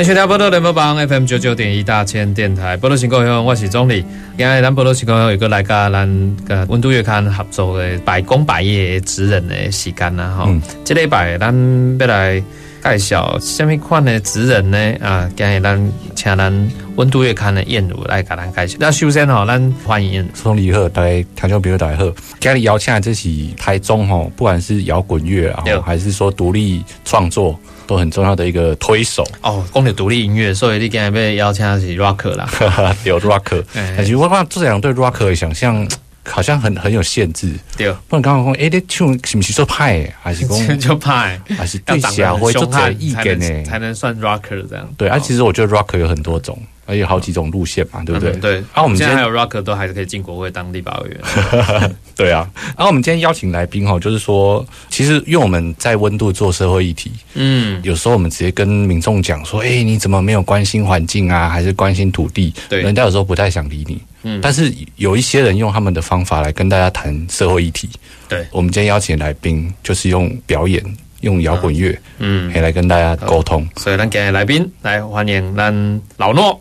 [0.00, 4.02] 欢迎收听波多联播榜 FM 九九点一大千电台，波多情故乡，我是总理。
[4.34, 10.50] 今日咱波多情故乡有个来甲咱个温度月刊合作的百工百业职人的时间啦，吼、
[10.86, 11.54] 这礼拜咱
[11.98, 12.42] 要来
[12.82, 14.78] 介绍什么款的职人呢？
[15.02, 18.78] 啊，今日咱请咱温度月刊的燕如来甲咱介绍。
[18.80, 22.10] 那首先吼，咱欢迎宋礼贺，大家听众朋友大家好。
[22.40, 27.60] 今日邀请的这是台中吼，不管是摇滚乐啊，还是说独立创作，
[27.90, 29.26] 都很重要的一个推手。
[29.42, 32.48] 哦，讲到独立音乐，所以你今日被邀请的是 Rock 啦。
[33.02, 35.84] 有 rock，哎但是我看这两对 rock 的想象
[36.24, 37.52] 好像很很有限制。
[37.76, 41.96] 对，不然刚刚讲，哎、你唱是不是做派的，还是讲就派还是要
[42.36, 43.48] 对会做这凶悍才意见呢？
[43.48, 44.88] 能才能算 Rocker 这样。
[44.96, 46.56] 对啊，其实我觉得 rocker 有很多种，
[46.90, 48.32] 而且好几种路线嘛，对不对？
[48.32, 51.96] 嗯对，啊，我们今天还有 Rocker 都还是可以进国会当立法委员。
[52.16, 62.52] 对啊，然后我们今天邀请来宾哈，就是说，其实因为我们在温度做社会议题，嗯，有时候我们直接跟民众讲说，哎、你怎么没有关心环境啊，还是关心土地？
[62.68, 64.00] 对人家有时候不太想理你。
[64.22, 67.88] 嗯但是有一些人用他们的方法来跟大家谈社会议题。
[68.28, 70.84] 对，我们今天邀请的来宾就是用表演、
[71.22, 73.66] 用摇滚乐，嗯，来跟大家沟通。
[73.76, 76.60] 所以咱今日来宾来欢迎咱老诺，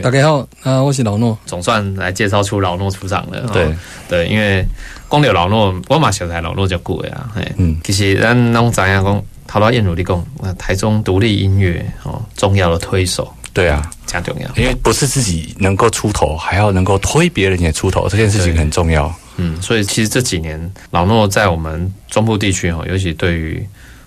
[0.00, 1.36] 大家好，啊，我是老诺。
[1.44, 3.46] 总算来介绍出老诺出场了。
[3.52, 3.74] 对哦
[4.08, 4.64] 对，因为
[5.06, 7.30] 光有老诺，我嘛小台老诺就久的啊。
[7.34, 14.48] 嘿，嗯其实咱拢知影讲，头到燕如你讲，啊台中独立音乐哦，重要的推手，对啊，加重要。
[14.56, 19.14] 因为不是自己能够出头，还要能够推别人也出头，这件事情很重要。
[19.36, 23.66] 嗯，所以其实这几年老诺在我们中部地区哦，尤其对于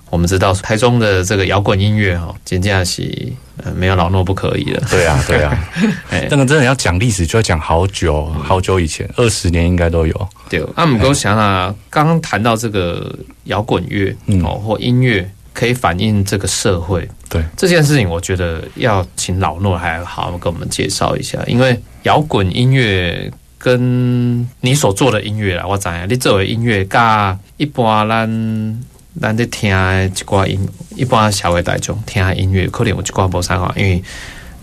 [0.10, 3.34] 我们知道台中的这个摇滚音乐哈，真正是
[3.64, 4.82] 呃没有老诺不可以了。
[4.90, 5.70] 对啊，对啊，
[6.10, 10.30] 哎这个真的要讲历史，就要讲好久好久以前，二十年应该都有。
[10.50, 13.14] 对，那我们跟我想啊，刚刚谈到这个
[13.46, 23.32] 摇滚乐嗯哦或音乐可以反映这个社会对，这件事情，我觉得要请老诺还好好跟我们介绍一下，因为摇滚音乐。
[23.58, 28.84] 跟你所做的音乐啦，我知影你作为音乐，甲一般咱
[29.22, 30.60] 咱在听的一寡音，
[30.96, 34.04] 一般小会大众听下音乐，可能有一寡无啥好，因为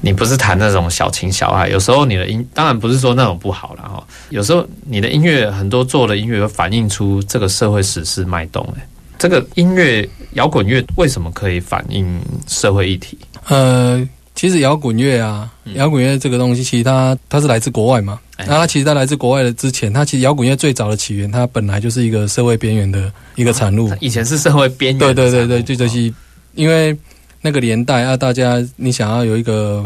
[0.01, 3.85] 你不是弹那种小情小爱，有时候你的音，当然不是说那种不好啦。
[3.85, 8.67] 哈，有时候你的音乐很多做的音乐会反映出这个社会时事脉动。
[8.77, 8.87] 哎，
[9.19, 13.17] 这个音乐摇滚乐为什么可以反映社会议题？
[13.49, 18.19] 呃，其实摇滚乐啊，摇滚乐这个东西，其实它它是来自国外嘛。
[18.43, 23.91] 哎那它其实它来自国外的之前，它其实摇滚乐最早的起源，它本来就是一个社会边缘的一个产物。
[24.01, 26.13] 以前是社会边缘对对对对，就就是
[26.55, 26.97] 因为
[27.41, 29.85] 那个年代啊，大家你想要有一个，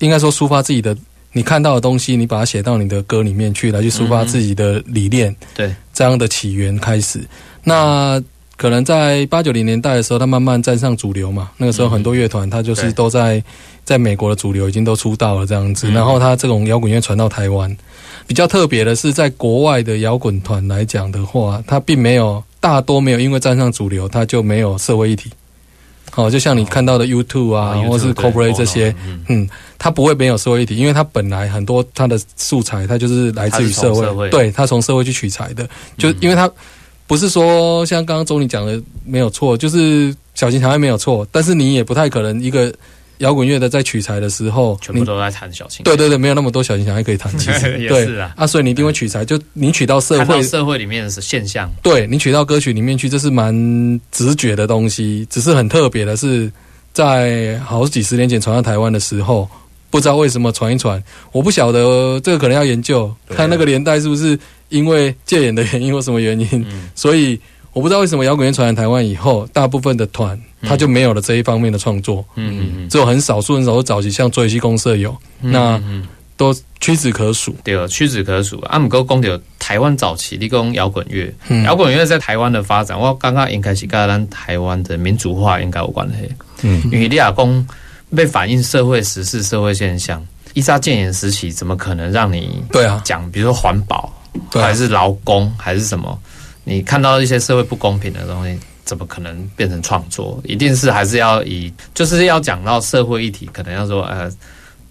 [0.00, 0.96] 应该说抒发自己的
[1.32, 5.34] 你看到的东西，你把它写到你的歌里面去，来去抒发自己的理念。
[5.54, 7.20] 对，这样的起源开始。
[7.64, 8.22] 那
[8.56, 11.50] 可能在八九零年代的时候，他慢慢站上主流嘛。
[11.56, 13.42] 那个时候很多乐团，他就是都在
[13.84, 15.88] 在美国的主流已经都出道了这样子。
[15.90, 17.76] 嗯然后他这种摇滚乐传到台湾，
[18.26, 25.30] 比较特别的是，在国外的摇滚团来讲的话，它并没有大多没有因为站上主流，它就没有社会议题。
[26.14, 29.48] 哦，就像你看到的 YouTube 啊，哦或是 Coldplay 这些，嗯嗯，
[29.78, 36.48] 它不会没有社会议题，因为它本来很多它的素材，它就是来自于社会，对，它从社会去取材的，就因为它
[37.06, 42.72] 不是说像刚刚周你讲的没有错，就是小型小爱没有错，但是你也不太可能一个
[43.18, 45.84] 摇滚乐的在取材的时候，全部都在弹小型。
[45.84, 53.54] 对对对，没有那么多小型小爱可以弹，其实 也对是啊啊，所以你一定会取材，就你取到社会社会里面的现象，对你取到歌曲里面去，这是蛮
[54.10, 55.26] 直觉的东西。
[55.30, 56.50] 只是很特别的是，
[56.92, 59.48] 在好几十年前传到台湾的时候，
[59.94, 61.00] 不知道为什么传一传，
[61.30, 64.36] 我不晓得这个可能要研究，看那个年代是不是
[64.68, 66.90] 因为戒严的原因或什么原因，嗯。
[66.96, 67.40] 所以
[67.72, 75.80] 我不知道为什么摇滚乐传来台湾以后，大部分的团他就没有了这一方面的创作，嗯只有很少数很少数早期像追西公社有，嗯，那
[76.36, 77.54] 都屈指可数。
[77.62, 78.58] 对，屈指可数。
[78.62, 81.62] 啊，毋过讲到台湾早期，你讲摇滚乐，嗯。
[81.62, 86.28] 摇滚乐在台湾的发展，我感觉应该是跟咱台湾的民主化应该有关系。
[86.62, 87.68] 嗯，因为你亚讲
[88.14, 90.24] 被反映社会时事、社会现象，
[90.54, 94.12] 一扎建言时期，怎么可能让你对啊，讲，比如说环保，
[94.50, 96.18] 对啊还是劳工，还是什么？
[96.64, 100.40] 你看到一些社会不公平的东西，怎么可能变成创作？
[100.44, 104.30] 一定是还是要以，就是要讲到社会议题，可能要说呃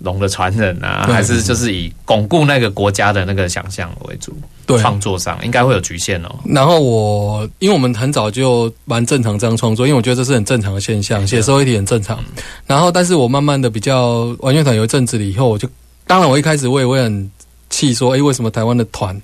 [0.04, 4.32] 龙的传人啊，对还是就是以巩固那个国家的那个想象为主。
[4.66, 6.34] 对创作上应该会有局限哦。
[6.46, 12.18] 然后我，因为我们很早就蛮正常这样创作，因为我觉得这是很正常的现象，写社会题很正常。
[12.66, 15.68] 然后，但是我慢慢的比较玩乐团有一阵子了以后，我就
[16.08, 17.30] 当然我一开始我也会很
[17.70, 19.22] 气说，诶，为什么台湾的团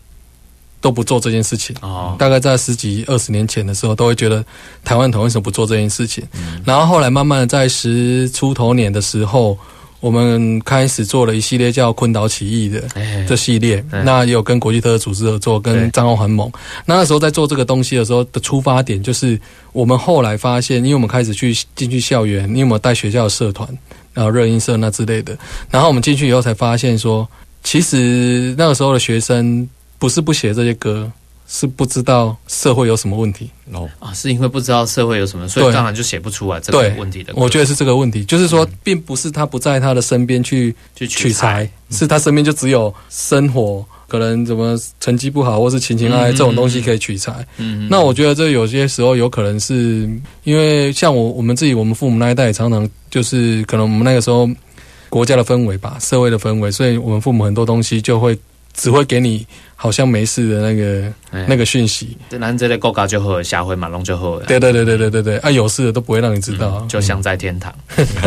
[0.81, 1.73] 都不做这件事情？
[1.81, 4.43] 哦，大概在十几二十年前的时候，都会觉得
[4.83, 6.21] 台湾团为什么不做这件事情？
[6.65, 9.57] 然后后来慢慢的在十出头年的时候，
[9.99, 13.25] 我们开始做了一系列叫昆岛起义的哎。
[13.27, 16.49] 这系列，嗯那也有跟国际特色组织合作，跟账号很猛。
[16.85, 19.39] 那那时候在做这个东西的时候的出发点，就是
[19.73, 23.67] 我们后来发现，因为我们开始去进去校园，因为我们带学校的社团，
[24.13, 25.37] 然后热音社那之类的，
[25.69, 27.27] 然后我们进去以后才发现说，
[27.63, 29.67] 其实那个时候的学生
[29.97, 31.11] 不是不写这些歌，
[31.51, 33.49] 是不知道社会有什么问题。
[33.73, 37.33] 哦，啊，是因为不知道社会有什么，所以当然就写不出来这个对问题的。
[37.35, 47.45] 我觉得是这个问题，就是说，并不是他不在他的身边去去取材，是他身边就只有生活，可能怎么成绩不好，或是情情爱爱嗯这种东西可以取材。
[47.57, 50.09] 嗯，那我觉得这有些时候有可能是
[50.43, 54.49] 因为像我我们自己，我们父母那一代也常常就是可能我们那个时候
[55.09, 58.37] 国家的氛围吧，社会的氛围，所以我们父母很多东西就会
[58.73, 59.45] 只会给你
[59.75, 62.17] 好像没事的那个哎那个讯息。
[62.29, 64.45] 咱这类国家就好，下回马龙就好了。
[64.45, 67.73] 对对对对对对对，啊，有事的都不会让你知道嗯，就像在天堂。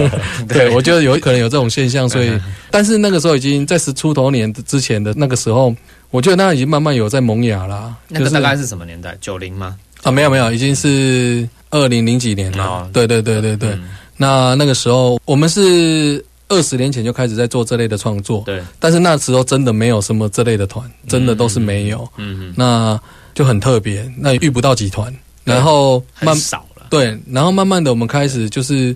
[0.48, 2.32] 对，我觉得有可能有这种现象，所以，
[2.70, 5.74] 但是那个时候已经在十出头年之前的那个时候，
[6.10, 7.94] 我觉得那已经慢慢有在萌芽啦。
[8.08, 9.16] 就是那个大概是什么年代？
[9.20, 9.76] 九零吗？
[10.02, 12.90] 啊，没有没有，已经是二零零几年了哦。
[12.92, 23.00] 对对对对对，嗯那那个时候我们是二十年前就开始在做这类的创作，对，但是那时候真的没有什么这类的团，真的都是没有，嗯嗯，那
[23.34, 25.12] 就很特别，那也遇不到集团，
[25.44, 26.86] 然后慢少了。
[26.90, 28.94] 对，然后慢慢的我们开始就是，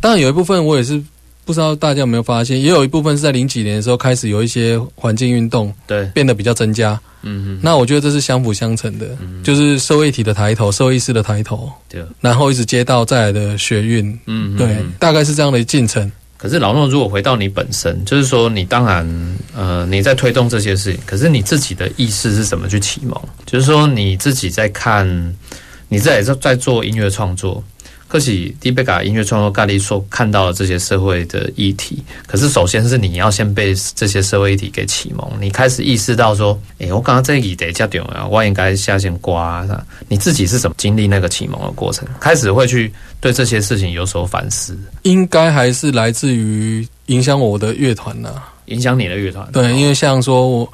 [0.00, 1.02] 当然有一部分我也是
[1.44, 6.98] 不知道大家有没有发现，也有一部分是在零几年的时候开始有一些环境运动对，变得比较增加。
[7.26, 9.06] 嗯嗯，那我觉得这是相辅相成的，
[9.42, 16.10] 就是社会体的抬头，社会意识的抬头，对，然后一直接到再来的学运，嗯，嗯对嗯，大概是这样的进程。
[16.44, 23.18] 可是老诺，如果回到你本身，就是说你当然呃你在推动这些事情，可是你自己的意识是怎么去启蒙？
[23.46, 25.08] 就是说你自己在看，
[25.88, 27.64] 你在在在做音乐创作，
[28.14, 28.30] 可是
[28.60, 39.66] 迪贝卡音乐创作咖喱所看到的这些社会的议题，可是首先是你要先被这些社会议题给启蒙，你开始意识到说，诶、我刚刚这议题加点啊，我应该下线刮。
[40.06, 42.06] 你自己是怎么经历那个启蒙的过程？
[42.20, 48.40] 开始会去对这些事情有所反思，应该还是来自于影响我的乐团呢。
[48.66, 49.44] 影响你的乐团？
[49.50, 50.72] 对，因为像说我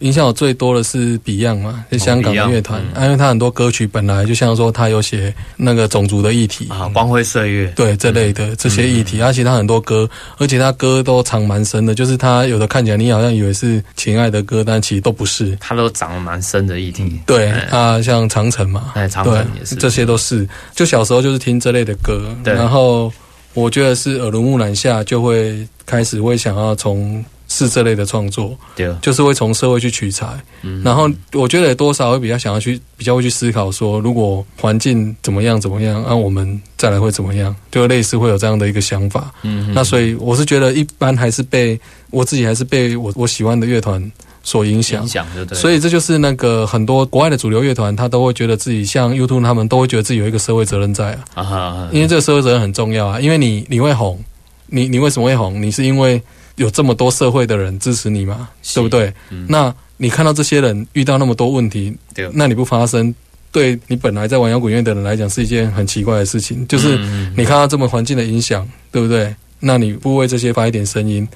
[0.00, 3.02] 影响我最多的是 Beyond 嘛，就香港的乐团，哦嗯。
[3.02, 6.66] 啊因为他很多歌曲本来就像说他有写那个种族的议题。
[6.68, 10.08] 啊，光辉岁月，对这类的这些议题，而且他很多歌，
[10.38, 15.56] 而且他歌都藏蛮深的，就是他有的看起来你好像以为是情爱的歌，但其实都不是。
[15.60, 17.20] 他都长得蛮深的议题。
[17.26, 17.60] 对哎。
[17.70, 20.48] 啊，像长城嘛，哎，长对城也是，这些都是。
[20.74, 22.54] 就小时候就是听这类的歌，对。
[22.54, 23.12] 然后
[23.52, 27.22] 我觉得是耳濡目染下，就会开始会想要从
[27.60, 30.26] 事这类的创作，对，就是会从社会去取材。
[30.62, 37.54] 嗯然后我觉得多少会比较想要去，比较会去思考说，如果环境怎么样怎么样，那、我们再来会怎么样？
[37.70, 39.30] 就类似会有这样的一个想法。
[39.42, 41.78] 嗯那所以我是觉得一般还是被
[42.10, 44.00] 我自己还是被我我喜欢的乐团
[44.42, 45.08] 所影响影。
[45.08, 54.18] 响对，所以这就是那个很多国外的主流乐团，他都会觉得自己像 YouTube 他们都会觉得自己有一个社会责任在啊，因为这个社会责任很重要啊，因为你你会红，
[54.66, 55.62] 你你为什么会红？
[55.62, 56.20] 你是因为
[56.60, 59.10] 有这么多社会的人支持你嘛，对不对？
[59.30, 61.96] 嗯那你看到这些人遇到那么多问题，
[62.34, 63.14] 那你不发声，
[63.50, 69.34] 对你本来在玩摇滚乐的人来讲是一件很奇怪的事情，就是嗯你看到这么环境的影响，对不对？
[69.58, 71.26] 那你不为这些发一点声音？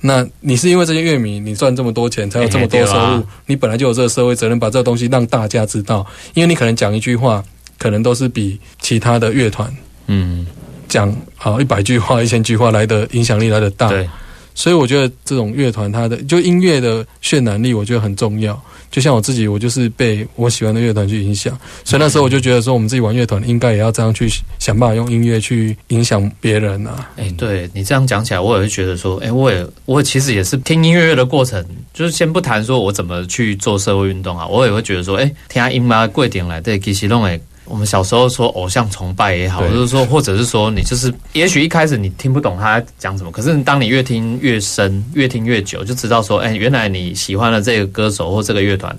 [0.00, 6.04] 那你是因为这些乐迷，你赚这么多钱，才有这么多收入，你本来就有这个社会责任，把这个东西让大家知道。
[6.34, 7.44] 因为你可能讲一句话，
[7.78, 9.72] 可能都是比其他的乐团
[10.08, 10.44] 嗯，
[10.88, 13.88] 讲好一百句话、一千句话来的影响力来的大。
[13.88, 14.08] 对，
[14.54, 18.60] 所以我觉得这种乐团它的就音乐的渲染力，我觉得很重要。
[18.90, 24.28] 就像我自己，我就是被我喜欢的乐团去影响，所以那时候我就觉得说，我们自己玩乐团应该也要这样去
[24.58, 27.10] 想办法用音乐去影响别人啊。
[27.16, 37.40] 哎，对你这样讲起来，我也会觉得说，哎，我也我其实也是听音乐的过程，就是先不谈说我怎么去做社会运动啊，我也会觉得说，哎，听音乐贵点来对，其实弄哎。
[37.72, 39.70] 我们小时候说偶像崇拜也好，对。
[39.70, 48.94] 就是说，或者是说你就是，也许一开始你听不懂他讲什么，可是当你越听越深，越听越久，就知道说，哎，原来你喜欢的这个歌手或这个乐团，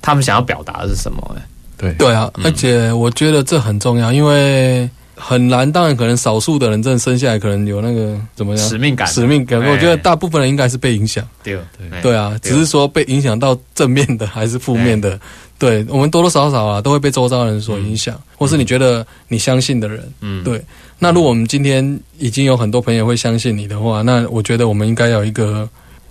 [0.00, 1.42] 他们想要表达的是什么、哎，
[1.76, 1.92] 对。
[1.98, 5.70] 对啊，而且我觉得这很重要，因为很难。
[5.70, 9.60] 当然，可能少数的人真的生下来可能有那个怎么样使命感，使命感。
[9.60, 11.26] 哎我觉得大部分人应该是被影响。
[11.42, 15.18] 对对对啊，只是说被影响到正面的还是负面的。
[15.56, 20.12] 对我们多多少少啊，都会被周遭人所影响，或是你觉得你相信的人。
[20.20, 20.60] 嗯，对。
[20.98, 25.68] 那如果我们今天已经有很多朋友会相信你的话，那我觉得我们应该有一个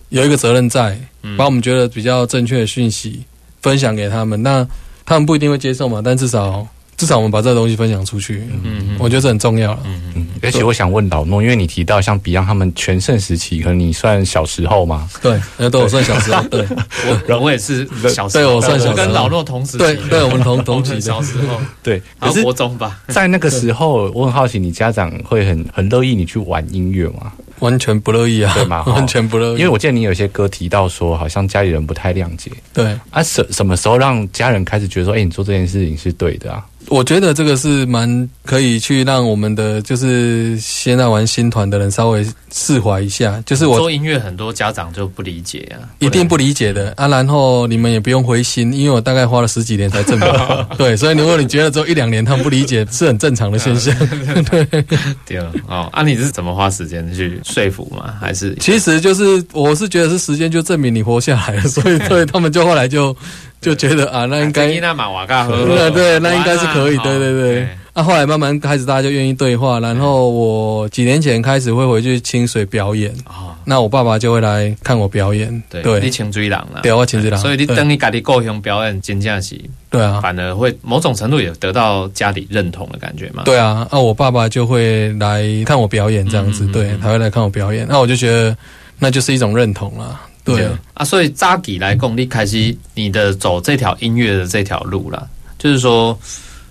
[0.10, 0.98] 有一个责任在，
[1.38, 3.22] 把我们觉得比较正确的讯息
[3.62, 4.42] 分享给他们。
[4.42, 4.66] 那
[5.06, 6.66] 他们不一定会接受嘛，但至少
[6.98, 9.80] 至少我们把这个东西分享出去，嗯，我觉得这很重要了。
[9.86, 15.10] 嗯，而且我想问老诺，因为你提到像 Beyond 他们全盛时期，可能你算小时候嘛？
[15.22, 16.66] 对，那都我算小时候，对，
[17.30, 18.96] 我我也是小时候，对我算小时候。
[18.96, 27.34] 跟老诺同时期，对，对我们同同期小时候， 对，然后可是国中吧，在那个时候，我很好奇，你家长会很很乐意你去玩音乐吗？
[27.60, 28.84] 完全不乐意啊，对吗？
[28.92, 32.52] 完全不乐意，因为我记得你有些歌提到说，好像家里人不太谅解。
[32.74, 32.98] 对。
[33.10, 36.66] 啊，什什么时候让家人开始觉得说，哎、你做这件事情是对的啊？
[36.88, 47.08] 我觉得这个是蛮可以去让我们的就是现在玩新团的人稍微释怀一下，就是我做音乐很多家长就不理解啊，一定不理解的啊。
[47.08, 50.28] 然后你们也不用灰心，因为我大概花了十几年才证明。
[50.78, 53.96] 对，所以如果你觉得只有一两年他们不理解，是很正常的现象。
[54.52, 54.66] 对，
[55.26, 55.38] 对
[55.68, 58.14] 哦，啊，你是怎么花时间去说服吗？
[58.20, 63.16] 还是其实就是我是觉得是时间就证明你活下来了，所以所以他们就后来就
[63.64, 67.62] 就觉得啊，那应该那马瓦嘎喝，对对，那应该是可以，对对对。
[67.62, 67.78] 哎。
[67.96, 77.40] 那、后来慢慢开始大家就愿意对话，然后我几年前开始会回去清水表演，啊，那我爸爸就会来看我表演，对，你清水人啦，对我清水人。
[77.40, 77.76] 所以你对。
[77.76, 83.44] 等你家己故乡表演，真正是对啊，反而会某种程度也得到家里认同的感觉嘛。
[83.46, 88.58] 对啊，那、我爸爸就会来看我表演这样子，对，他会来看我表演，那我就觉得
[88.98, 90.68] 那就是一种认同啦，对。
[90.94, 95.26] 啊，所以扎吉来共，你开始你的走这条音乐的这条路啦，
[95.58, 96.18] 就是说，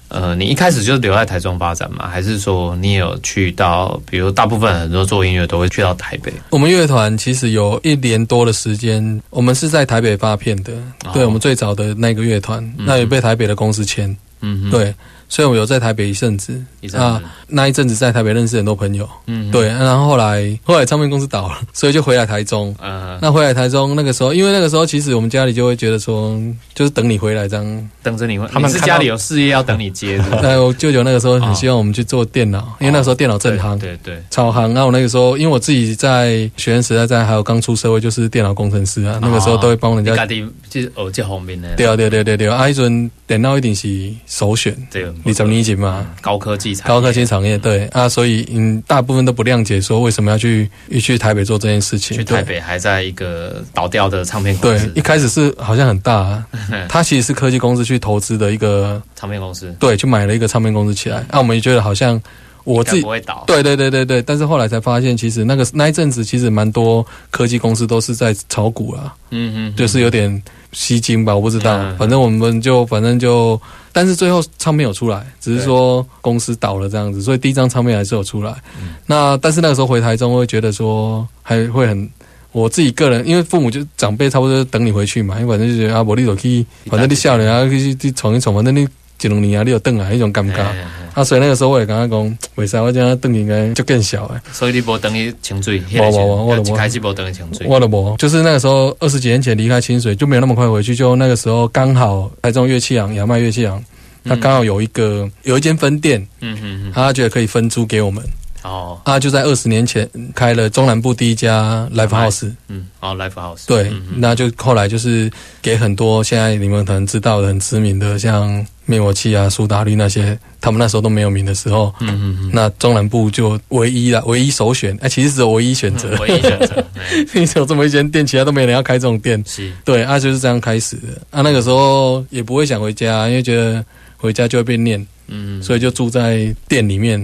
[0.09, 2.07] 呃，你一开始就留在台中发展吗？
[2.07, 6.33] 还是说你有去到，比如大部分很多做音乐都会去到台北？
[6.51, 10.75] 我们乐团其实有一年多的时间，我们是在台北发片的，
[11.05, 14.95] 哦对我们最早的那个乐团，那也被台北的公司签，嗯哼，对，
[15.33, 16.63] 所以我有在台北一阵子，
[16.93, 22.77] 啊，那一阵子在台北认识很多朋友，嗯，对，然后后来后来唱片公司倒了， 所以就回来台中。
[22.83, 26.39] 嗯，那回来台中那个时候，因为那个时候其实我们家里就会觉得说，
[26.75, 27.91] 就是等你回来这样。
[28.03, 34.75] 等着你回，他们是家里有事业要等你接的，那 我舅舅那个时候很希望我们去做电脑，因为那时候电脑正行，哦对对对，超行。
[34.75, 40.11] 那我那个时候，因为我自己在学生时代在，还有刚出社会就是电脑工程师啊，那个时候都会帮人家。
[40.11, 43.89] 你家己就是哦，这方面的，对啊对对对对，啊，一阵电脑一定是
[44.27, 46.07] 首选，对，你怎么理解吗？
[46.21, 46.89] 高科技产业。
[46.89, 47.87] 高科技产业对。
[47.93, 50.69] 啊，所以嗯，大部分都不谅解说为什么要去
[51.01, 52.17] 去台北做这件事情。
[52.17, 54.87] 去台北还在一个倒掉的唱片公司。
[54.87, 56.47] 对，一开始是好像很大、啊，
[56.89, 61.19] 它其实是科技公司去投资的一个，唱片公司，对，去买了一个唱片公司起来。
[61.31, 62.21] 啊，我们也觉得好像
[62.65, 73.61] 我自己不会倒，对对对对对，但是后来才发现，其实那个那一阵子其实蛮多科技公司都是在炒股啊，嗯嗯，就是有点吸金吧，我不知道嗯，反正我们就反正就，
[73.93, 78.53] 但是最后唱片有出来，只是说公司倒了这样子，所以第一张唱片还是有出来。
[78.81, 82.11] 嗯那但是那个时候回台中，会觉得说还会很。
[82.53, 88.87] 我自己个人，因为父母就长辈差不多等你回去嘛，因为反正就觉得啊，我你走去，反正你笑脸啊，去去闯一闯，反正你
[89.23, 90.59] 一两年啊，你又等啊，迄种尴尬。
[90.59, 94.41] 哎哎哎啊，所以那个时候我也感觉讲，为啥我这样等应该就更小诶。
[94.51, 100.95] 所以你无等于清水，无无无我就无一开始无等于清水，我都无，就是那个时候二十几年前离开清水，就没有那么快回去。
[100.95, 103.85] 就那个时候刚好台中乐器行、亚麦乐器行，
[104.25, 108.25] 他刚好有一个有一间分店，嗯嗯嗯，他觉得可以分租给我们。
[108.63, 112.51] 哦，啊，就在二十年前开了中南部第一家 live house。
[112.69, 124.97] 嗯，哦，Live House，对，那就后来就是给很多现在你们可能知道的很知名的，像灭火器啊、苏打绿那些，他们那时候都没有名的时候，嗯嗯嗯那中南部就唯一啦，唯一首选。
[125.03, 129.43] 哎、其实只有唯一选择嗯，，唯一选择，哎 你只有这么一间店，其他都没人要开这种店。
[129.47, 131.09] 是，对，啊，就是这样开始的。
[131.31, 133.85] 啊，那个时候也不会想回家，因为觉得
[134.23, 137.21] 回家就会被念，嗯，所以就住在店里面。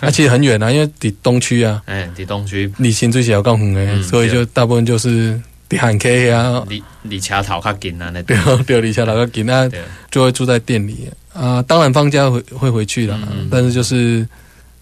[0.00, 2.72] 啊，其实很远啊，因为抵东区啊， 哎，抵东区。
[2.78, 5.38] 离新最小更远诶，嗯所以就大部分就是
[5.68, 9.68] 抵汉 K 啊，离离车头较近啊，那对 对，离车头较近啊，
[10.10, 11.08] 就会住在店里。
[11.32, 11.60] 啊。
[11.62, 13.48] 当然放假会会回去啦，嗯。
[13.50, 14.24] 但是就是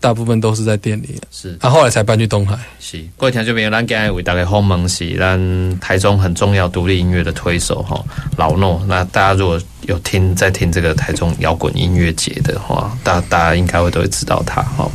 [0.04, 1.18] 大部分都是在店里。
[1.30, 2.58] 是啊，后来才搬去东海。
[2.78, 8.04] 是，过几天就没有，咱今日为大家访问是咱台中很重要独立音乐的推手哈
[8.36, 8.82] 老诺。
[8.86, 14.86] 那大家如果有听在听这个台中摇滚音乐节的话，大大家应该会都会知道他哈。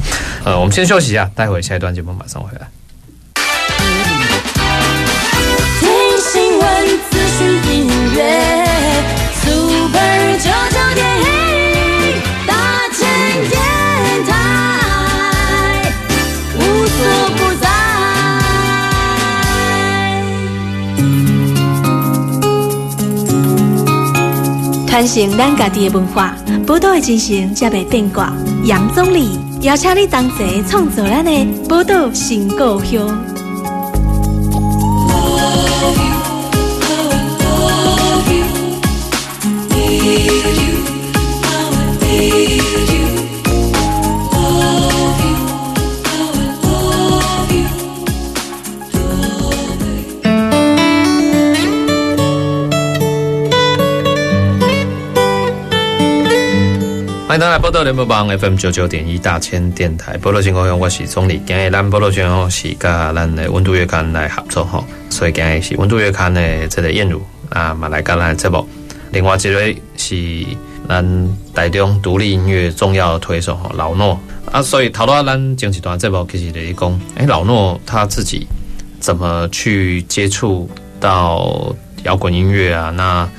[0.44, 2.68] 呃，我们先休息一下，待会下一段节目马上回来。
[5.80, 5.90] 听
[6.22, 8.59] 新闻、资讯、音乐
[25.00, 26.36] 传承咱家己的文化，
[26.68, 28.34] 宝岛的精神才袂变卦。
[28.66, 31.32] 杨总理邀请你同齐创造咱的
[31.70, 33.08] 宝岛新故乡。
[57.30, 61.40] 欢迎大家来波多联播网 FM 九九点一大千电台波多新故乡，我是总理。
[61.46, 68.68] 今日咱波多全吼是甲咱的温度月刊来合作吼，所以今日是温度月刊的这个燕如啊，嘛来甲咱节目。
[69.12, 70.44] 另外一位是
[70.88, 74.20] 咱台中独立音乐重要的推手吼老诺
[74.52, 78.48] 啊，所以头到咱前一段节目其实就是讲，诶，老诺他自己
[79.00, 80.68] 怎么去接触
[81.00, 82.90] 到摇滚音乐啊？
[82.90, 83.30] 那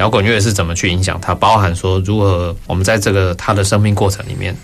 [0.00, 1.34] 摇滚乐是怎么去影响他？
[1.34, 4.56] 包含说如何我们在这个他的生命过程里面，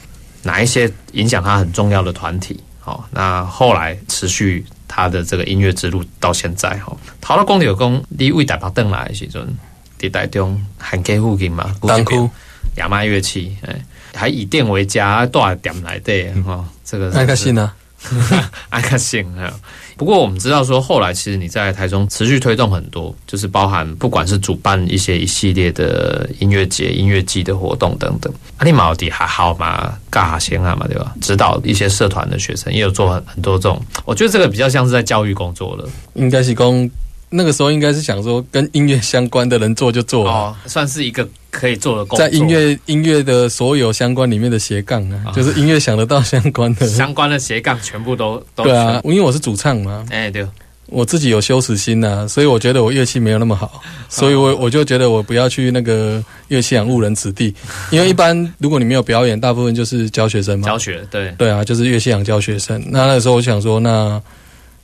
[0.43, 2.59] 哪一些影响他很重要的团体？
[2.81, 6.97] 好，那后来持续他的这个音乐之路到现在哈。
[7.21, 9.47] 陶到公有功，你为台北登来的时阵，
[10.01, 12.31] 伫台中汉街附近嘛，当哭
[12.77, 13.79] 亚麻乐器，哎，
[14.15, 16.65] 还以店为家，多少店来的哈？
[16.83, 17.71] 这个那个信呢？
[18.71, 19.53] 安克信啊。
[19.97, 28.33] 不过我们知道说，后来其实你在台中持续推动很多，就是包含不管是主办一些一系列的音乐节、音乐季的活动等等。
[28.59, 31.15] 阿里毛迪还好嘛，嘎哈先啊嘛，对吧？
[31.23, 33.81] 指导一些社团的学生，也有做很很多这种。
[34.05, 35.89] 我觉得这个比较像是在教育工作了。
[36.15, 36.91] 应该是讲
[37.29, 42.27] 那个时候应该是想说，跟音乐相关的人做就做了，哦，算是一个可以做的工作。
[42.27, 46.87] 在音乐音乐的所有相关里面的斜杠啊，就是音乐想得到相关的。
[46.87, 50.47] 相关的斜杠全部都都对啊，因为我是主唱嘛，哎对，
[50.87, 57.53] 我自己有羞耻心呐、所以我觉得我乐器没有那么好， 所以我我就觉得我不要去那个乐器行误人子弟，
[57.91, 61.35] 因为一般如果你没有表演，大部分就是教学生嘛，教学对。
[61.37, 62.81] 对啊，就是乐器行教学生。
[62.89, 64.23] 那那个时候我想说，那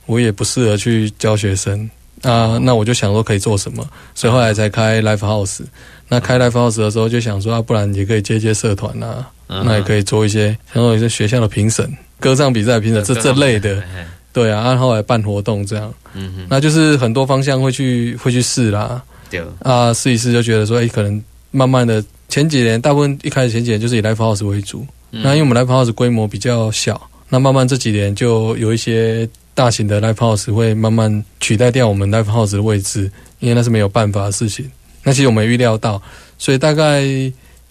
[0.07, 1.89] 我也不适合去教学生
[2.23, 5.61] 啊，那我就想说可以做什么，所以后来才开 live house。
[6.07, 9.63] 那开 live house 的时候就想说，啊，不然也可以接接社团呐、嗯。
[9.65, 19.01] 那也可以做一些，然后一些学校的评审、歌唱比赛评审这这类的，嘿对啊，然后后来办活动这样，嗯哼，那就是很多方向会去会去试啦。
[19.29, 25.21] 对，啊，试一试就觉得说，哎、可能慢慢的前几年，大部分一开始前几年就是以 live house 为主，嗯。
[25.23, 34.69] 那因为我们 live house 规模比较小，那慢慢这几年就有一些大型的 live house 会慢慢取代掉我们 live house 的位置，因为那是没有办法的事情。
[35.03, 36.01] 那其实我们预料到，
[36.37, 37.01] 所以大概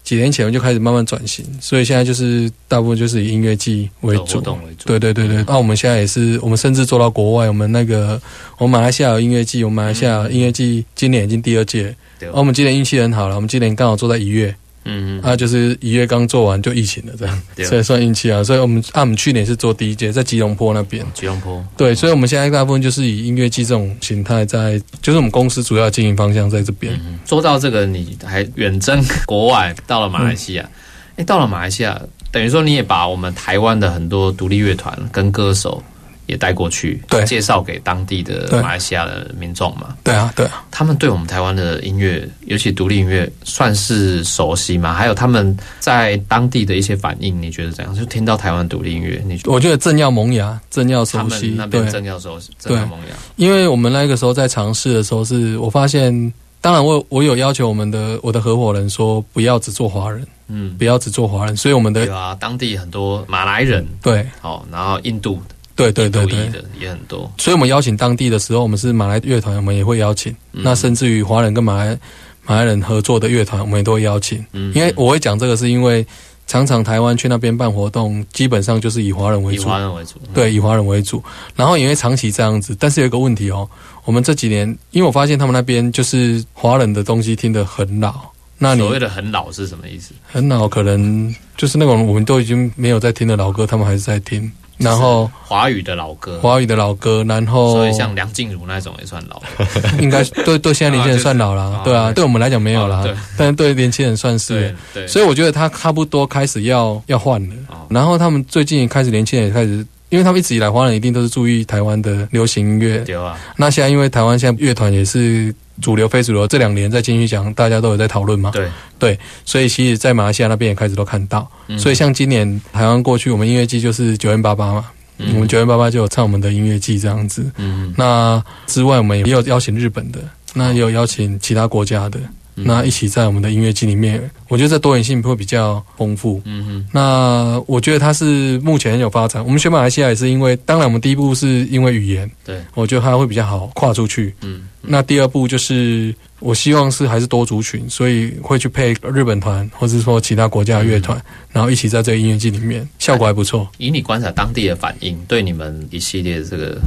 [0.03, 4.35] 几年前我们就开始慢慢转型，所以现在就是大部分就是以音乐季为主。
[4.35, 4.41] 活。
[4.41, 8.21] 动为主，对对对对，那、我们现在也是，我们甚至做到国外，我们那个
[8.57, 12.29] 我们马来西亚有音乐季，我们马来西亚音乐季今年已经第二届，对。
[12.29, 14.53] 啊，我们今年运气很好了，我们今年刚好做在一月，
[14.85, 18.43] 嗯嗯，啊，就是一月刚做完就疫情了，这样，对所以算运气啊。
[18.43, 26.93] 所以我们啊，我们去年是做第一届，在吉隆坡那边，吉隆坡，对，所以我们现在大部分就是以音乐季这种形态在，就是我们公司主要经营方向在这边。
[27.05, 30.69] 嗯，说到这个，你还远征国外，到了马来西亚，
[31.15, 35.81] 哎、到了马来西亚，等于说你也把我们台湾的很多独立乐团跟歌手
[36.25, 37.23] 也带过去，对。
[37.25, 39.95] 介绍给当地的马来西亚的民众嘛。
[40.03, 44.93] 对啊，对啊，他们对我们台湾的音乐，尤其独立音乐，算是熟悉吗？
[44.93, 47.95] 还有他们在当地的一些反应，你觉得怎样？
[47.95, 64.25] 就听到台湾独立音乐，你我觉得正要萌芽，正要他熟悉们那，边对，正要熟悉，正要萌芽，因为我们那个时候在尝试的时候是，我发现，当然我我有要求我们的我的合伙人说，不要只做华人，嗯，不要只做华人，所以我们的对啊，当地很多马来人，对。
[64.41, 65.41] 哦，然后印度
[65.75, 70.31] 对对对对，也很多，所以我们邀请当地的时候，我们是马来乐团，我们也会邀请。
[70.51, 71.97] 嗯那甚至于华人跟马来
[72.45, 74.45] 马来人合作的乐团，我们也都会邀请。
[74.53, 76.05] 嗯因为我会讲这个，是因为
[76.45, 81.23] 常常台湾去那边办活动，基本上就是以华人为以主，华人为主，嗯对，以华人为主。
[81.55, 83.67] 然后因为长期这样子，但是有一个问题哦，
[84.05, 88.13] 我们这几年，因为我发现他们那边就是华人的东西听得很老。
[88.59, 90.13] 那你所谓的很老是什么意思？
[90.31, 94.49] 很老，可能就是那种我们都已经没有在听的老歌，他们还是在听。
[94.83, 99.41] 然后华语的老歌，华语的老歌，然后所以像梁静茹那种也算老，
[99.99, 103.03] 应该对对现在年轻人算老了，对啊，哦对我们来讲没有啦
[103.37, 104.75] 但是对年轻人算是。
[104.93, 105.07] 对。
[105.07, 107.55] 所以我觉得他差不多开始要要换了。
[107.69, 118.69] 哦，然后他们最近开始年轻人也开始，因为他们一直以来华人一定都是注意台湾的流行音乐，对啊，那现在因为台湾现在乐团也是主流非主流，这两年在金曲奖大家都有在讨论嘛，对。
[118.99, 121.79] 对，所以其实，在马来西亚那边也开始都看到，嗯。
[121.79, 124.85] 所以像今年台湾过去我们音乐季就是九零八八嘛，
[125.17, 127.51] 我们九零八八就有唱我们的音乐季这样子。
[127.57, 127.91] 嗯。
[127.97, 130.19] 那之外，我们也有邀请日本的，
[130.53, 132.19] 那也有邀请其他国家的。
[132.55, 136.41] 那一起在我们的音乐季里面，我觉得这多元性会比较丰富。
[136.45, 139.43] 嗯哼，那我觉得它是目前很有发展。
[139.43, 144.35] 我们选马来西亚也是因为，当然我们第一步是因为语言，对，我觉得它会比较好跨出去。
[144.41, 151.19] 嗯，那第二步就是，我希望是还是多族群，所以会去配日本团，或者说其他国家的乐团，
[151.51, 153.67] 然后一起在这个音乐季里面，效果还不错。
[153.77, 156.79] 以你观察当地的反应，对你们一系列这个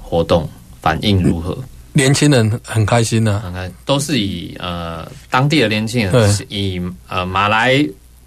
[0.00, 0.48] 活动
[0.80, 1.56] 反应如何？
[1.92, 7.84] 年轻人很开心呐、看看都是以呃当地的年轻人是以呃马来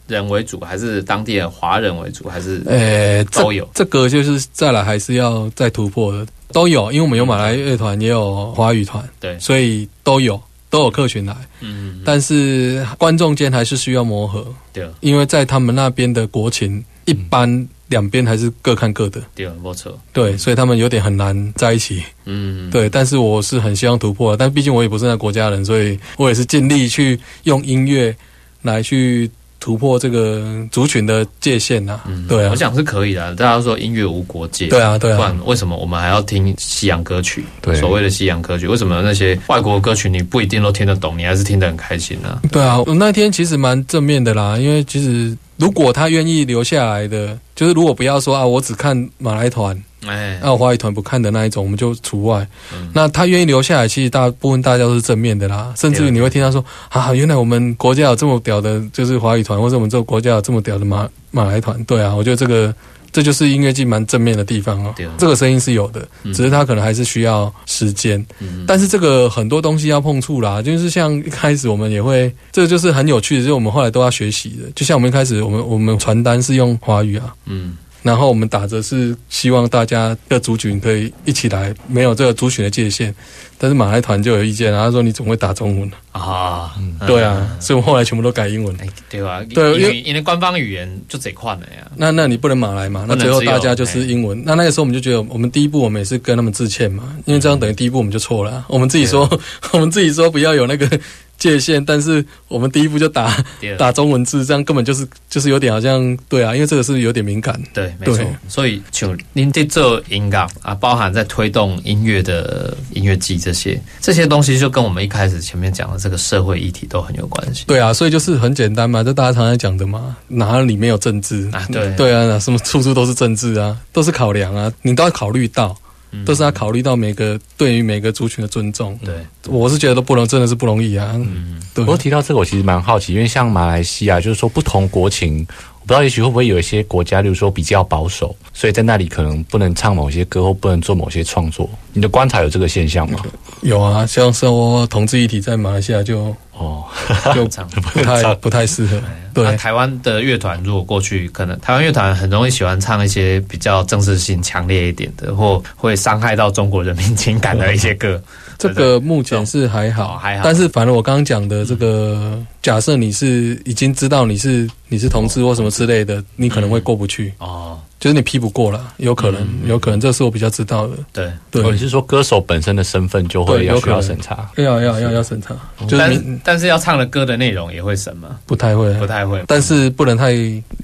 [0.07, 3.67] 人为主，还是当地的华人为主，还是呃，这都有？
[3.73, 14.85] 这个就是再来还是要再突破的，都有，因为我们有马来乐团，也有华语团，对，所以都有都有客群来，嗯，但是观众间还是需要磨合，对。
[14.99, 22.89] 因为在他们那边的国情，一般两边还是各看各的，对，没错，对，所以他们有点很难在一起，嗯，对。
[22.89, 28.15] 但是我是很希望突破，但毕竟我也不是那国家人，所以我也是尽力去用音乐
[28.63, 29.29] 来去
[29.59, 32.49] 突破这个族群的界限呐、嗯对啊。
[32.51, 33.35] 我，想是可以的。
[33.35, 37.45] 大家说音乐无国界，对啊，对啊，不然为什么我们还要听西洋歌曲？
[37.61, 37.75] 对。
[37.75, 52.47] 所谓的西洋歌曲，为什么那些外国歌曲你不一定都听得懂，你还是听得很开心呢、对啊，我那天其实蛮正面的啦，因为其实如果他愿意留下来的，就是如果不要说啊，我只看马来团，哎，那我华语团不看的那一种，我们就除外。
[52.73, 61.81] 嗯那他愿意留下来，其实大部分大家都是正面的啦，甚至于你会听他说啊，原来我们国家有这么屌的，就是华语团，或者我们这个国家有这么屌的马马来团。
[61.85, 62.73] 对啊，我觉得这个
[63.13, 64.93] 这就是音乐季蛮正面的地方哦。
[65.17, 68.19] 这个声音是有的，嗯只是它可能还是需要时间。
[68.39, 74.69] 嗯但是这个很多东西要碰触啦，就是像一开始我们也会，这个就是很有趣的，就是我们后来都要学习的。
[74.75, 83.13] 就像我们一开始，我们我们传单是用华语啊，嗯，然后我们打着是希望大家的族群可以一起来，没有这个族群的界限。
[83.57, 88.75] 但是马来团就有意见啊，他说你总会打中文啊，嗯对啊，所以我们后来全部都改英文。
[88.81, 93.05] 哎，对啊，对因为因为官方语言就这块了呀，那那你不能马来嘛？
[93.07, 94.43] 那最后大家就是英文。
[94.45, 98.65] 那那个时候我们就觉得，我们第一步我们也是跟他们致歉嘛，因为这样等于第一步我们就错了啊。
[98.67, 99.29] 我们自己说，
[99.71, 100.99] 我们自己说不要有那个
[101.37, 103.35] 界限，但是我们第一步就打
[103.77, 107.61] 打中文字，这样根本就是就是有点好像对啊，因为这个是有点敏感。
[107.73, 108.25] 对，没错。
[108.47, 117.65] 所以就您在做音乐啊，包含在推动音乐的音乐季这些这些东西，就跟我们一开始前面讲的这个社会议题都很有关系。
[117.67, 125.75] 对啊，所以就是很简单嘛，就大家常常讲的嘛，哪里没有政治啊对对啊，什么处处都是政治啊，都是考量啊，你都要考虑到，
[126.13, 128.97] 嗯都是要考虑到每个对于每个族群的尊重。
[129.03, 129.13] 对，
[129.47, 131.11] 我是觉得都不容，真的是不容易啊。
[131.15, 135.45] 嗯，对不，过提到这个，我其实蛮好奇，因为像马来西亚，就是说不同国情，
[135.81, 141.69] 我不知道也许会不会有一些国家，例如说比较保守，所以在那里可能不能唱某些歌或不能做某些创作。
[141.91, 143.19] 你的观察有这个现象吗？
[143.61, 146.83] 有啊，像说同志议题在马来西亚就哦，
[147.33, 149.01] 就这样不太不太适合。
[149.33, 158.21] 对那台湾的乐团如果过去，可能台湾乐团很容易喜欢唱一些比较政治性强烈一点的，或会伤害到中国人民情感的一些 歌。
[158.59, 160.43] 这个目前是还哦好，还好。
[160.43, 170.97] 但是反正我刚刚讲的这个，假设你是已经知道你是你是同志或什么之类的，你可能会过不去，哦，就是你批不过了，有可能，有可能，这是我比较知道的。
[171.13, 174.49] 对，对你，是说歌手本身的身份就会要需要对有可能审查？
[174.57, 175.55] 要要要要审查，
[175.87, 178.37] 就是但但是要唱的歌的内容也会审吗？
[178.45, 180.33] 不太会，不太会，但是不能太，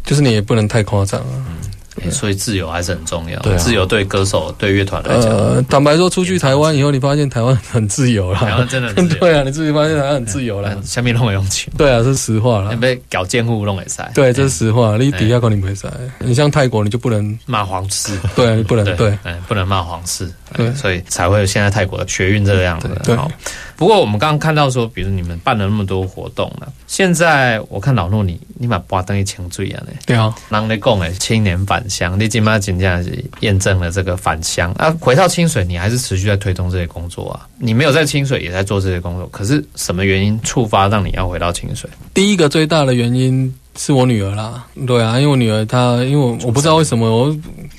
[0.05, 1.45] 就是你也不能太夸张啊。
[1.45, 1.78] 欸
[2.11, 3.39] 所以自由还是很重要。
[3.39, 8.67] 对啊自由对歌手、对乐团来讲，呃，坦白说，出去台湾以后，你发现台湾很自由台湾。
[8.67, 9.19] 真的很自由。
[9.21, 10.77] 对啊，你自己发现台湾很自由了。
[10.83, 12.75] 下面弄没用情，对啊，这是实话了。
[12.77, 14.09] 被搞监护弄也塞。
[14.13, 14.97] 对，这是实话。
[14.97, 19.17] 你底下可能不会塞，你像泰国，你就不能，骂皇室，对啊，你不能对。
[19.23, 20.31] 哎，不能骂皇室，
[20.75, 22.89] 所以才会有现在泰国的学运这个样子。
[23.03, 23.29] 对好，
[23.75, 34.95] 不过我们刚刚看到说，比如你们办了那么多活动了，现在我看老诺你你把巴登一清醉啊嘞，对啊，人咧讲诶，青年返乡，你今嘛真正是验证了这个返乡啊。
[34.99, 37.47] 回到清水，你还是持续在推动这些工作啊。
[37.57, 41.89] 你没有在清水也在做这些工作，可是什么原因触发让你要回到清水？
[42.13, 44.65] 第一个最大的原因是我女儿啦。
[44.85, 47.37] 对啊，因为我女儿她，因为我我不知道为什么我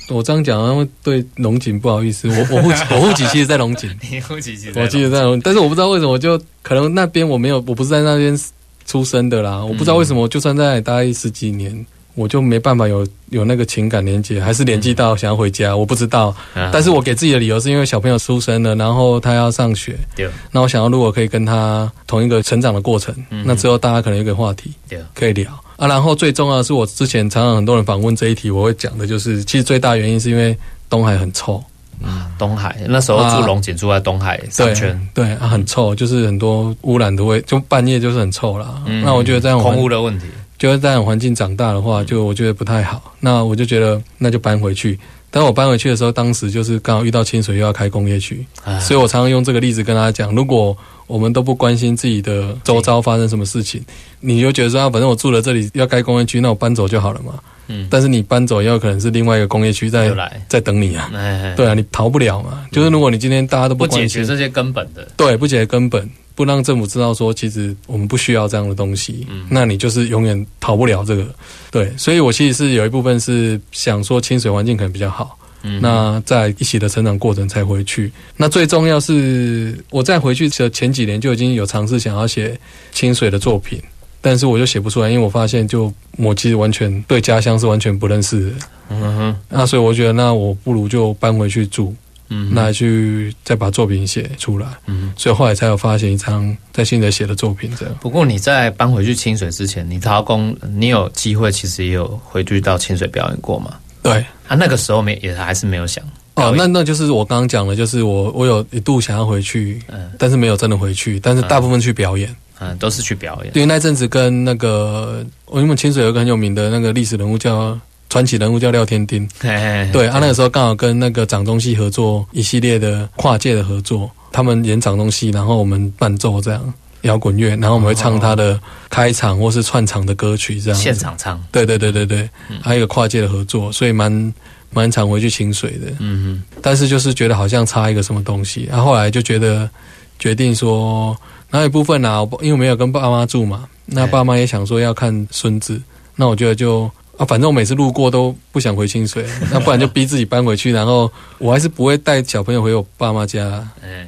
[0.09, 2.29] 我这样讲，然后对龙井不好意思。
[2.29, 8.39] 我我户籍我户籍其实在龙井， 你户籍其实我记得在龙，但是我不知道为什么就可能那边我没有，我不是在那边
[8.87, 9.63] 出生的啦。
[9.65, 11.87] 我不知道为什么，就算在那里待十几年。
[12.15, 16.35] 我就没办法有有那个情感连接，还是年纪到想要回家，我不知道。
[16.55, 20.29] 嗯但是我给自己的理由是因为小朋友出生了，然后他要上学，对。
[20.51, 23.45] 那我想要如果可以跟他同一个成长的过程，嗯。
[23.47, 24.99] 那之后大家可能有一个话题对。
[25.15, 25.51] 可以聊。
[25.77, 25.87] 啊。
[25.87, 30.57] 然后最重要的是，我之前常常很多人访问这一题，我会讲的就是，其实最大原因是因为
[30.89, 31.63] 东海很臭，
[32.03, 38.83] 啊东海那时候住龙井，住在东海商对圈，对啊，很臭，就是很多污染的味，就半夜就是很臭啦。
[38.87, 40.27] 嗯那我觉得这样环空污的问题，
[40.61, 43.15] 就是在环境长大的话，就我觉得不太好。
[43.19, 44.99] 那我就觉得那就搬回去。
[45.31, 53.83] 当我搬回去的时候，当时就是刚好遇到清水又要开工业区，哎所以我常常用这个例子跟大家讲：如果我们都不关心自己的周遭发生什么事情，
[54.21, 57.41] 你就觉得说，啊，反正我住了这里要开工业区，那我搬走就好了嘛。
[57.71, 60.13] 嗯但是你搬走，也有可能是另外一个工业区在，
[60.49, 61.11] 在等你啊。
[61.15, 62.67] 哎，对啊，你逃不了嘛。
[62.73, 71.25] 就是如果你今天大家都不解，决这些根本的，对，不解决根本，不让政府知道说，其实我们不需要这样的东西，那你就是永远逃不了这个。
[71.71, 78.11] 对，所以我其实是有一部分是想说清水环境可能比较好，嗯那在一起的成长过程才回去。
[78.37, 82.59] 那最重要是我在回去的前几年就已经有尝试想要写
[82.93, 83.81] 清水的作品。
[84.21, 88.53] 但是我就写不出来，因为我发现，就我其实完全对家乡是完全不认识的。
[88.91, 91.95] 嗯哼，那所以我觉得，那我不如就搬回去住，
[92.29, 94.67] 嗯，那去再把作品写出来。
[94.87, 95.13] 嗯。
[95.17, 97.95] 所以后来才有发现一张在新泽写的作品，这样。
[98.01, 103.75] 不过你在搬回去清水之前，你陶工，你有机会其实也有回去到清水表演过吗？
[104.03, 106.03] 对，啊，那个时候没也还是没有想
[106.35, 112.29] 哦，那那就是我刚刚讲的，就是我我有一度想要回去，嗯但是没有真的回去，但是大部分去表演。
[112.31, 112.35] 嗯，
[112.79, 130.83] 都是去表演，对那阵子跟那个我们清水有一个很有名的那个历史人物叫传奇人物叫廖天丁，嘿嘿嘿对，啊，那个时候刚好跟那个掌中戏合作一系列的跨界的合作，他们演掌中戏，然后我们伴奏这样摇滚乐，然后我们会唱他的开场或是串场的歌曲这样子。
[130.83, 132.29] 现场唱，对对对对对，
[132.61, 134.35] 还有一个跨界的合作，所以蛮
[134.71, 135.93] 蛮常回去清水的。
[136.01, 139.71] 嗯但是就是觉得好像差一个什么东西，然、后后来就觉得
[140.19, 141.17] 决定说，
[141.51, 145.83] 然后一部分呢、啊，我因为没有跟爸妈住嘛，那爸妈也想说要看孙子，
[146.17, 153.63] 那我觉得就啊，反正我每次路过都不想回清水， 那不然就逼自己搬回去，然后我还是不会带小朋友回我爸妈家，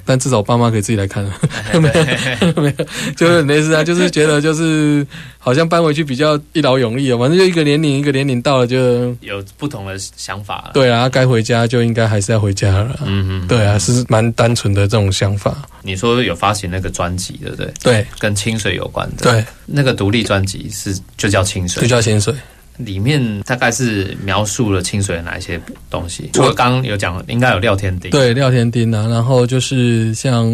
[0.07, 1.23] 但至少我爸妈可以自己来看。
[1.79, 1.91] 没
[2.41, 5.07] 有，没有就是很类似啊，就是觉得就是
[5.39, 10.71] 好像搬回去比较一劳永逸啊，反正就一个年龄一个年龄到了就有不同的想法了。
[10.73, 13.43] 对啊，该回家就应该还是要回家了嗯。
[13.43, 15.69] 嗯，对啊，是蛮单纯的这种想法。
[15.83, 17.75] 你说有发行那个专辑，对不对？
[17.83, 22.33] 对跟清水有关的，，对，那个独立专辑是就叫清水就，叫清水。
[22.77, 26.31] 里面大概是描述了清水的哪一些东西？
[26.33, 30.47] 除了刚刚有讲，应该有廖天丁，，对，廖天丁啊，然后就是像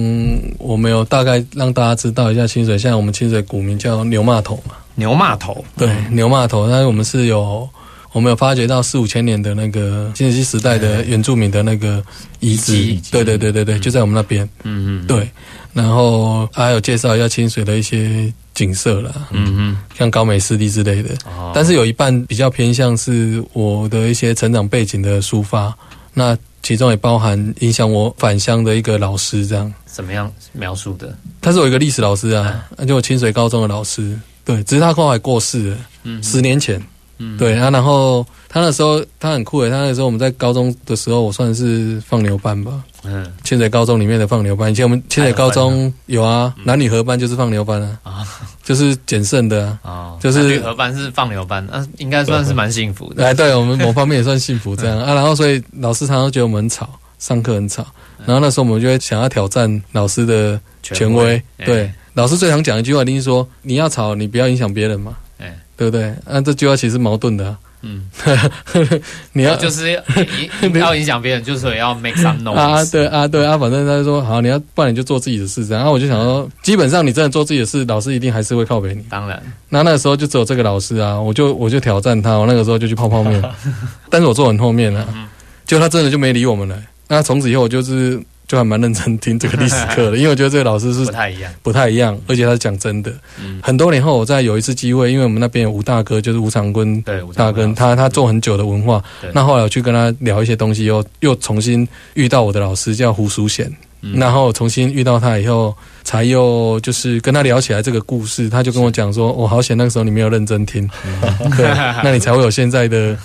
[0.59, 7.69] 我们有大概让大家知道一下清水，像我们清水古名叫牛骂头嘛，牛骂头，对，牛骂头，但是我们是有。
[8.13, 12.03] 我们有发掘到四五千年的那个新石器时代的原住民的那个
[12.41, 12.73] 遗址。
[13.13, 14.49] 对对对对对，就在我们那边。
[14.63, 15.29] 嗯嗯，对，
[15.75, 21.15] 然后还有介绍一下清水的一些景色啦，嗯嗯，像高美湿地之类的。
[21.27, 25.73] 哦，但是有一半比较偏向是我的一些成长背景的抒发，
[26.13, 29.73] 那其中也包含影响我返乡的一个老师，这样。
[29.87, 31.17] 怎么样描述的？
[31.41, 36.83] 他是我一个历史老师啊，那就我清水高中的老师，对，只是他后来过世了，嗯十年前。
[37.19, 44.71] 嗯，对，啊，然后他那时候他很酷诶，他那时候我们在高中的时候，我算是放牛班吧，嗯清水高中里面的放牛班。
[44.71, 48.29] 以前我们清水高中有啊，男女合班就是放牛班啊，啊
[48.63, 49.79] 就是捡剩的啊。
[49.83, 53.25] 哦，就是女合班是放牛班，那应该算是蛮幸福的。
[53.25, 55.15] 哎，对我们某方面也算幸福这样啊。
[55.15, 57.85] 然后所以老师常常觉得我们很吵，上课很吵。
[58.27, 61.37] 然后那时候我们就会想要挑战老师的权威。
[61.57, 66.13] 哎对，老师最常讲一句话，一定是说你要吵，你不要影响别人嘛，哎，对不对？
[66.25, 67.59] 啊，这句话其实矛盾的啊。
[67.83, 68.11] 嗯，
[69.33, 70.03] 你要就是要
[70.81, 72.85] 要影响别人，就是要 make some 啊，noise 啊。
[72.91, 75.65] 对啊，对啊，反正他就说好，你要不然你就做自己的事。
[75.69, 79.03] 然后我就想说，基本上你真的做自己的事，老师一定还是会靠北你。
[79.09, 83.41] 当然，那那个时候就只有这个老师啊，我就我就挑战他，我那个时候就去泡泡面，
[84.11, 85.07] 但是我坐很后面啊，
[85.65, 86.77] 就他真的就没理我们了。
[87.07, 91.53] 那从此以后我就是就还蛮认真听这个历史课的， 因为我觉得这个老师是不太一样。
[91.63, 93.13] 不太一样，而且他是讲真的。
[93.41, 93.61] 嗯。
[93.63, 97.01] 很多年后，我在有一次机会，因为我们那边有吴大哥，就是吴长坤
[97.35, 104.19] 大哥，他他做很久的文化，那后来我去跟他聊一些东西，又又重新遇到我的老师叫胡淑贤，嗯。
[104.19, 110.89] 然后重新遇到他以后，才又就是跟他聊起来这个故事，他就跟我讲说，我、好险那个时候你没有认真听，
[111.57, 111.67] 对，
[112.03, 113.17] 那你才会有现在的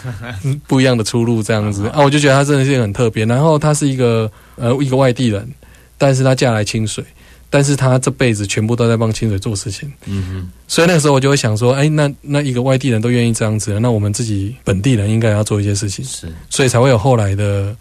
[0.44, 1.88] 嗯不一样的出路这样子。
[1.94, 3.26] 啊，我就觉得他真的是很特别。
[3.26, 5.48] 然后他是一个呃一个外地人，
[5.98, 7.04] 但是他嫁来清水，
[7.50, 9.92] 但是他这辈子全部都在帮清水做事情。
[10.06, 16.28] 嗯嗯，所以那个时候我就会想说，哎，那那一个外地人都愿意这样子，那我们自己本地人应该要做一些事情，是。
[16.50, 17.76] 所以才会有后来的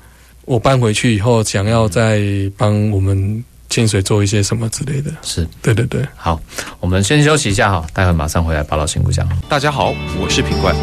[0.45, 2.21] 我搬回去以后，想要再
[2.57, 5.11] 帮我们清水做一些什么之类的。
[5.23, 5.47] 是。
[5.63, 6.41] 对对对，好，
[6.81, 9.27] 我们先休息一下哈，待会马上回来报道新故乡。
[9.49, 10.75] 大家好，我是品冠。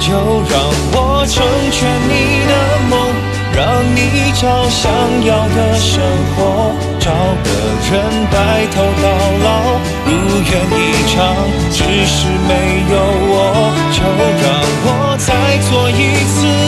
[0.00, 0.62] 就让
[0.94, 2.52] 我成全你的
[2.88, 2.96] 梦，
[3.52, 4.90] 让你找想
[5.26, 6.00] 要的生
[6.34, 7.10] 活，找
[7.44, 7.50] 个
[7.90, 9.06] 人白头到
[9.44, 10.10] 老，如
[10.48, 11.36] 愿以偿。
[11.70, 12.94] 只是没有
[13.28, 13.36] 我，
[13.92, 14.00] 就
[14.40, 14.48] 让
[14.86, 15.28] 我再
[15.68, 16.67] 做一次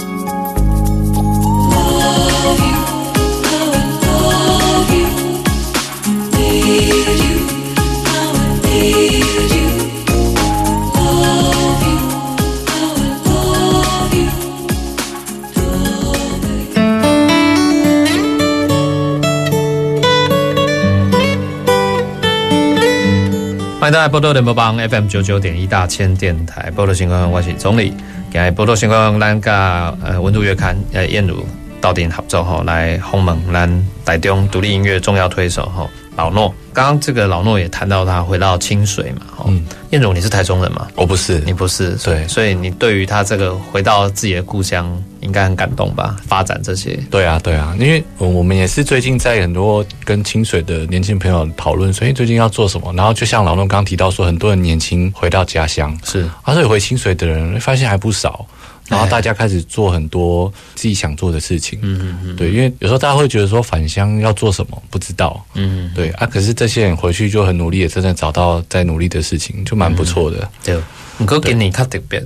[23.91, 27.93] 迎大家波多联播帮 FM 九九点一大千电台波多新闻，我是总理。
[28.31, 31.45] 今日波多新闻，咱甲呃温度月刊呃燕如
[31.81, 36.53] 到顶合作吼，来鸿蒙咱台中独立音乐重要推手吼老诺。
[36.73, 39.65] 刚刚这个老诺也谈到他回到清水嘛，嗯。
[39.89, 40.87] 燕总你是台中人吗？
[40.95, 46.15] 我不是，你不是，对所以你对于他这个回到自己的故乡，应该很感动吧？
[46.25, 52.93] 发展这些，对啊，对啊，因为呃我们也是最近在很多跟清水的年轻朋友讨论，所以最近要做什么。
[52.93, 58.45] 然后就像老诺刚刚提到说，很多人年轻回到家乡，是啊，所以回清水的人发现还不少。
[58.91, 70.47] 然后大家开始做很多自己想做的事情，嗯嗯嗯对，因为有时候大家会觉得说返乡要做什么不知道，嗯，对啊，可是这些人回去就很努力，也真的找到在努力的事情，就蛮不错的。
[70.63, 70.77] 对。
[71.17, 72.23] 不过今年较特别，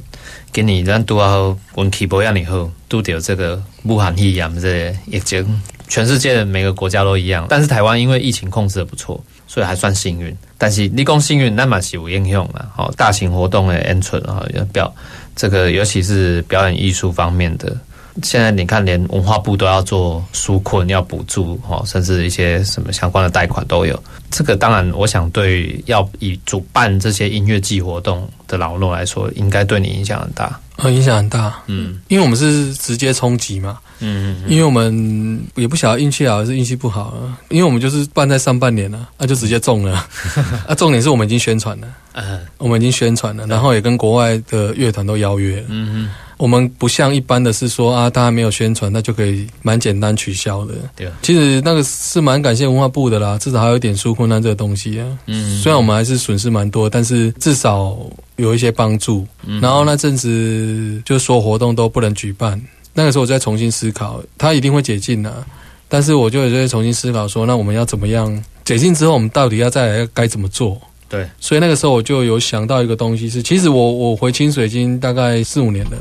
[0.54, 10.34] 今年咱拄好运气保养以后，拄到这个武汉肺炎这个疫情，全世界每个国家都一样，但是台湾因为疫情控制的不错，所以还算幸运。
[10.58, 12.66] 但是你讲幸运，那嘛是有影响啦。
[12.74, 14.94] 好，大型活动的演出啊，要表
[15.36, 17.76] 这个尤其是表演艺术方面的。
[18.24, 24.02] 现在你看，连文化部都要做纾困，要补助哦，甚至一些什么相关的贷款都有。
[24.32, 30.58] 这个当然，我想对要以主办这些音乐季活动的老诺来说，应该对你影响很大。
[30.78, 32.00] 呃，影响很大，嗯。
[32.08, 40.06] 因为我们是直接冲击嘛，嗯因为我们也不晓得运气好还是运气不好啊，因为我们就是办在上半年了，那、就直接中了，
[40.68, 50.74] 啊，重点是我们已经宣传了，嗯我们已经宣传了，然后也跟国外的乐团都邀约了，嗯我们不像一般的是说啊，大家没有宣传，那就可以蛮简单取消的。
[50.94, 55.08] 对啊，其实那个是蛮感谢文化部的啦，至少还有一点纾困难这个东西啊。
[55.28, 55.58] 嗯。
[55.62, 57.98] 虽然我们还是损失蛮多，但是至少
[58.36, 59.26] 有一些帮助。
[59.46, 59.60] 嗯。
[59.62, 62.62] 然后那阵子就说活动都不能举办，
[62.94, 65.46] 那个时候我再重新思考，他一定会解禁的、
[65.88, 68.44] 但是我就有在重新思考说，那我们要怎么样？
[68.64, 70.82] 解禁之后，我们到底要再来该怎么做？
[71.08, 75.92] 对，所以那个时候我就有想到一个东西是，其实我我回清水已经大概四五年了。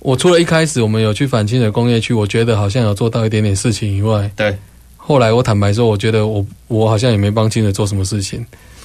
[0.00, 4.54] 我除了一开始我们有去反清水工业区，我觉得好像有做到一点点事情以外，对，
[4.98, 8.44] 后来我坦白说，我觉得我我好像也没帮清水做什么事情，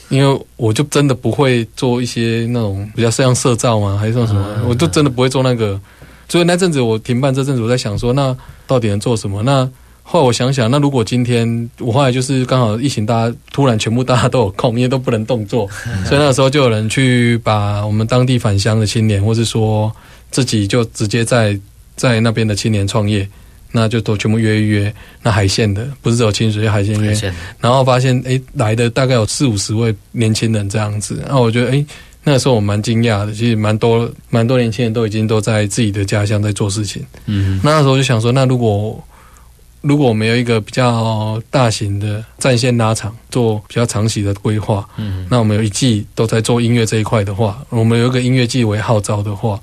[0.10, 5.80] 因为我就真的不会做一些那种比较像社照嘛，还是说什么，我就真的不会做那个。
[6.28, 9.44] 所以那阵子我停办这阵子，我在想说，那到底能做什么？
[9.44, 9.70] 那
[10.02, 15.68] 后来我想想，那如果今天我后来就是刚好疫情，大家突然全部大家都有空，因为都不能动作，
[16.06, 19.92] 所以那个时候就有人去把我们当地返乡的青年，或是说
[20.30, 21.60] 自己就直接在
[21.96, 23.28] 在那边的青年创业，
[23.76, 24.94] 那就都全部约一约。
[25.22, 31.86] 那海线的不是只有清水，海线约，现然后发现诶来的大概有四五十位年轻人这样子，那我觉得诶
[32.24, 37.06] 那个时候我蛮惊讶的，其实蛮多蛮多年轻人都已经都在自己的家乡在做事情。
[37.26, 39.04] 嗯那那时候就想说，那如果
[39.82, 49.60] 如果我们有一个比较大型的战线拉长，做比较长期的规划，嗯那我们有一季都在做音乐这一块的话，我们有一个音乐季为号召的话，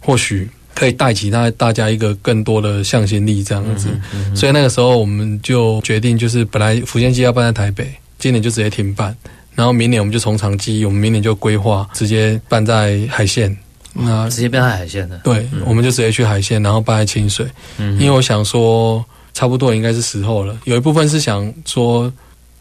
[0.00, 3.88] 或许可以带起大大家一个更多的向心力这样子。
[4.34, 9.16] 所以那个时候我们就决定，就是本来福建季要办在台北，今年就直接停办，
[9.54, 13.56] 然后明年我们就从长计议，我们明年就规划直接办在海线。
[13.98, 17.46] 那直接办在海线的，对，我们就直接去海线，然后办在清水。
[17.78, 19.02] 嗯因为我想说，
[19.32, 20.54] 差不多应该是时候了。
[20.64, 22.12] 有一部分是想说，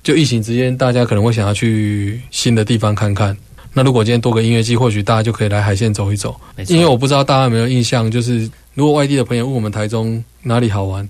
[0.02, 3.36] 就疫情之间，大家可能会想要去新的地方看看。
[3.78, 6.34] 那如果今天多个音乐季，或许大家就可以来海线走一走。
[6.56, 11.08] 没错因为我不知道大家有没有印象，就是如果外地的朋友问我们台中哪里好玩，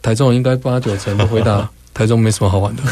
[0.00, 2.82] 台中人应该八九成都回答 台中没什么好玩的，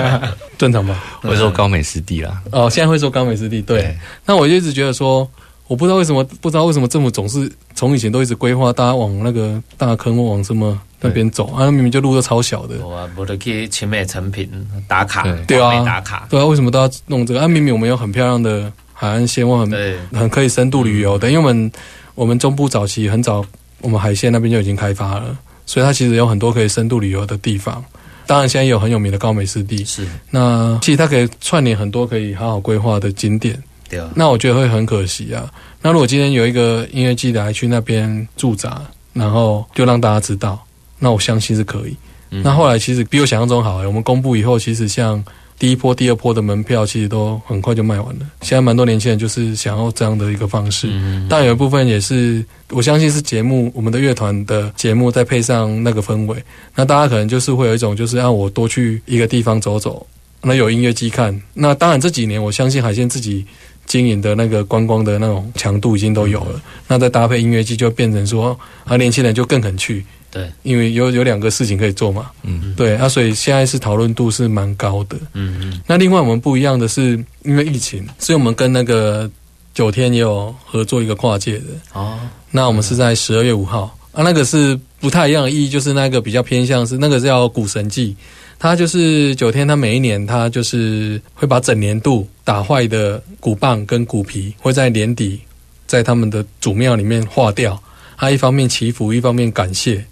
[0.56, 0.98] 正常吧？
[1.20, 3.94] 会说高美湿地啦，哦，现在会说高美湿地，对。
[4.24, 5.28] 那我就一直觉得说，
[5.66, 14.50] 我不知道为什么，不知道为什么政府总是从以前都一直规划大家往那个大坑或往什么那边走，啊，明明就路都超小的，我啊，我都去青美成品
[14.86, 15.44] 打卡，对。
[15.46, 15.84] 对啊。
[15.84, 17.40] 打卡，对啊，为什么都要弄这个？
[17.40, 21.72] 啊，明明我们有很漂亮的海岸线，我很对，很可以深度旅游的，因为我们
[22.14, 23.44] 我们中部早期很早，
[23.80, 27.82] 我们海线那边就已经开发了，所以它其实有很多可以深度旅游的地方。
[28.26, 33.60] 当然，现在有很有名的高美湿地，是，那其实它可以串联很多可以好好规划的景点。
[33.88, 35.50] 对啊，那我觉得会很可惜啊。
[35.82, 38.80] 那如果今天有一个音乐季来去那边驻扎，
[39.12, 40.62] 然后就让大家知道，
[41.00, 41.96] 那我相信是可以。
[42.30, 43.86] 嗯那后来其实比我想象中好、欸。
[43.88, 45.20] 我们公布以后，其实像
[45.58, 48.26] 第一波、第二波的门票，其实都很快就卖完了。
[48.40, 50.86] 现在蛮多年轻人就是想要这样的一个方式。
[50.92, 56.36] 嗯，但有一部分也是，我相信是节目，我们的乐团的节目，再配上那个氛围，
[56.76, 60.06] 那大家可能就是会有一种，就是让我多去一个地方走走，
[60.40, 61.36] 那有音乐季看。
[61.52, 63.44] 那当然这几年，我相信海鲜自己
[63.86, 66.62] 经营的那个观光的那种强度已经都有了。
[66.86, 72.30] 那再搭配音乐季，就变成说，啊，年轻人就更肯去，对，因为有有两个事情可以做嘛。
[72.44, 75.16] 嗯，对，啊，所以现在是讨论度是蛮高的。
[75.32, 79.28] 嗯嗯，那另外我们不一样的是，因为疫情，所以我们跟那个
[79.74, 81.64] 九天也有合作一个跨界的。
[81.94, 82.20] 哦，
[82.50, 88.14] 那我们是在十二月五号啊，那个是不太一样的意义，就是那个比较偏向是那个叫古神祭，
[88.56, 95.40] 它就是九天，它每一年它就是会把整年度打坏的鼓棒跟鼓皮会在年底
[95.88, 97.82] 在他们的祖庙里面化掉，
[98.16, 100.04] 它一方面祈福，一方面感谢。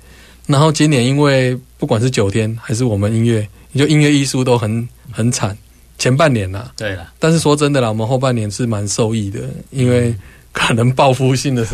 [0.48, 3.46] 然后今年因为不管是九天还是我们音乐，
[3.76, 5.56] 就音乐艺术都很很惨，
[5.98, 9.40] 前半年呐、对了，但是说真的啦，我们后半年是蛮受益的，
[9.70, 10.14] 因为
[10.50, 11.64] 可能报复性的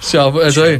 [0.00, 0.78] 消费， 所以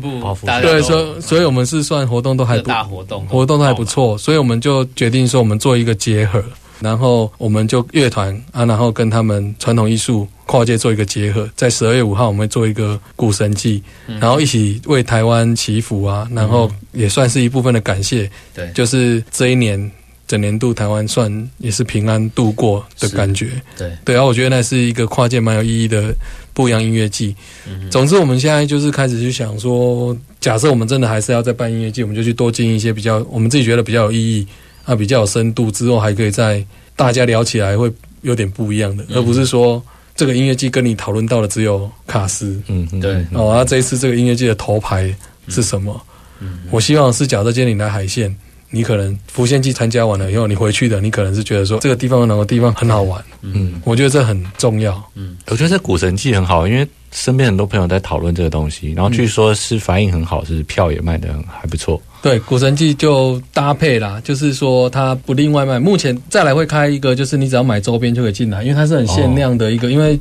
[0.61, 3.27] 对，所以所以我们是算活动都还不大活动。
[3.27, 6.45] 活动都还不，错，所以我们就决定说我们做一个结合，
[6.79, 13.81] 然后我们就乐团啊，然后跟他们传统艺术跨界做一个结合，在十二月五号我们会做一个古神祭，
[14.21, 19.79] 然后一起为台湾祈福啊，然后也算是一部分的感谢，对，就是这一年
[20.27, 23.63] 整年度台湾算也是平安度过的感觉。
[23.79, 26.13] 对，对，然后我觉得那是一个跨界蛮有意义的
[26.53, 27.33] 不一样音乐季。
[27.89, 34.45] 总之，我们现在就是开始去想说，假设我们真的还是要再办音乐季，我们就去多经营一些比较我们自己觉得比较有意义
[34.85, 36.65] 啊、比较有深度，之后还可以在
[36.97, 37.89] 大家聊起来会
[38.23, 39.81] 有点不一样的，而不是说
[40.21, 45.11] 这个音乐季跟你讨论到的只有卡斯嗯嗯，对嗯哦，啊，这一次这个音乐季的头牌
[45.49, 45.99] 是什么？
[46.71, 48.37] 我希望是假设今天你来海线。
[48.73, 55.03] 你可能浮现季参加完了以后，你回去的，你可能是觉得说这个地方有哪个地方很好玩，嗯，我觉得这很重要。
[55.17, 62.01] 嗯我觉得这古神季很好，因为身边很多朋友在讨论这个东西，然后据说是反应很好，是票也卖的很还不错。
[62.23, 65.81] 对，股神记就搭配啦，就是说它不另外卖。
[65.81, 70.21] 目前再来会开一个，就是你只要买周边就可以进来，因为它是很限量的一个，因为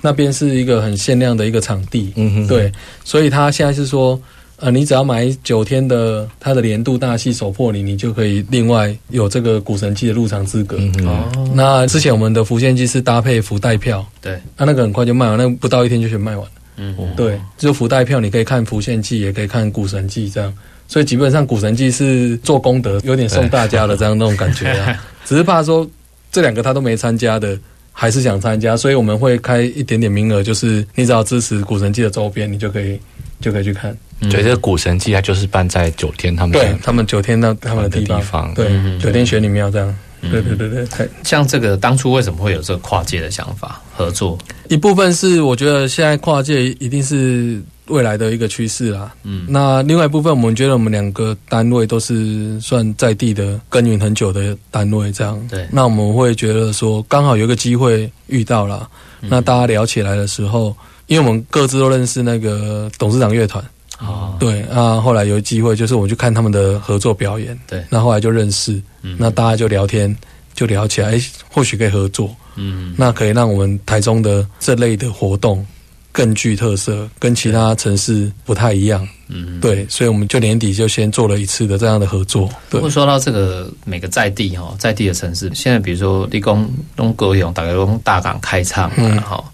[0.00, 2.12] 那边是一个很限量的一个场地。
[2.14, 2.70] 嗯哼，对，
[3.04, 4.20] 所以它现在是说，
[4.56, 10.76] 呃，你只要买九天的它的年度大戏首破你，你就可以另外有这个股神记的入场资格。
[10.78, 16.52] 嗯，哦，那之前我们的浮现记是搭配福袋票，对，那、那个很快就卖完，那个不到一天就全卖完了。
[16.76, 20.54] 嗯，对，就福袋票，你可以看浮现记，也可以看股神记这样。
[20.90, 25.00] 所以基本上古神记是做功德，有点送大家的这样那种感觉啊。
[25.24, 25.88] 只是怕说
[26.32, 27.56] 这两个他都没参加的，
[27.92, 32.98] 还是想参加，所以我们会开一点点名额，就是你只要支持古神记的周边，你就可以
[33.40, 33.96] 就可以去看。
[34.22, 38.98] 所以这个古神记它就是办在九天他们对他们九天那他们的地方，地方对嗯。
[38.98, 39.96] 九天玄女庙这样。
[40.30, 44.36] 对对对对，太像这个当初为什么会有这个跨界的想法合作？
[44.68, 47.58] 一部分是我觉得现在跨界一定是
[47.90, 49.12] 未来的一个趋势啦。
[49.24, 55.38] 嗯，那另外一部分，我们觉得我们两个单位都是算在地的耕耘很久的单位，这样。
[55.50, 55.66] 对。
[55.70, 58.88] 那我们会觉得说，刚好有一个机会遇到了，
[59.20, 60.74] 那大家聊起来的时候，
[61.06, 63.62] 因为我们各自都认识那个董事长乐团，
[63.98, 67.84] 哦，对那，后来有机会就是我去看他们的合作表演，对。
[67.90, 69.16] 那后来就认识，嗯。
[69.18, 70.16] 那大家就聊天，
[70.54, 72.34] 就聊起来，哎，或许可以合作。
[72.56, 75.64] 嗯，那可以让我们台中的这类的活动
[76.12, 79.06] 更具特色，跟其他城市不太一样。
[79.28, 82.48] 嗯，对，所以我们就年底就先做了一次的这样的合作。
[82.68, 82.80] 对。
[82.80, 89.14] 不过，说到这个每个在地哈，在地的城市，现在比如说立功、东高雄，大概用大港开唱嗯。
[89.14, 89.44] 嘛哈，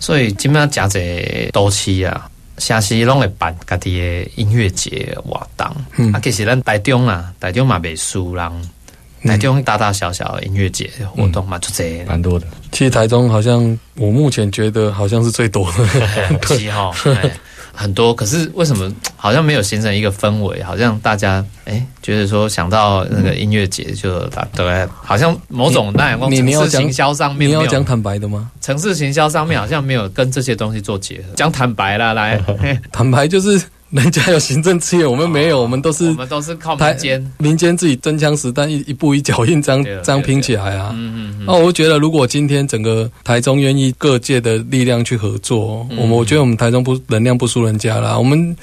[0.00, 5.66] 所以基本上真侪都市啊，城市拢会办家己的音乐节活动。
[5.98, 6.10] 嗯。
[6.14, 8.50] 啊，其实咱台中啊，台中嘛袂输人，
[9.26, 12.46] 台中大大小小的音乐节活动嘛，就这蛮多的。
[12.72, 15.86] 其实台中好像我目前觉得好像是最多的。
[16.56, 16.90] 是哈，
[17.22, 17.30] 哎
[17.78, 20.62] 很多，可是为什么好像没有形成一个氛围？
[20.62, 28.50] 好像大家哎觉得说想到那个音乐节就大对，好像某种那样你你要讲城市行销上面你要讲坦白的吗？
[28.62, 31.24] 城市行销上面好像没有跟这些东西做结合。
[31.36, 40.90] 讲坦白啦，来，嘿 坦白就是人家有行政资源，我们没有，我们都是我们都是靠民间，民间自己真枪实弹，一一步一脚印这样这样拼起来啊。
[40.94, 48.18] 嗯嗯那我觉得，如果今天整个台中愿意各界的力量去合作，嗯我们我觉得我们台中不能量不输人家啦。
[48.18, 48.56] 我们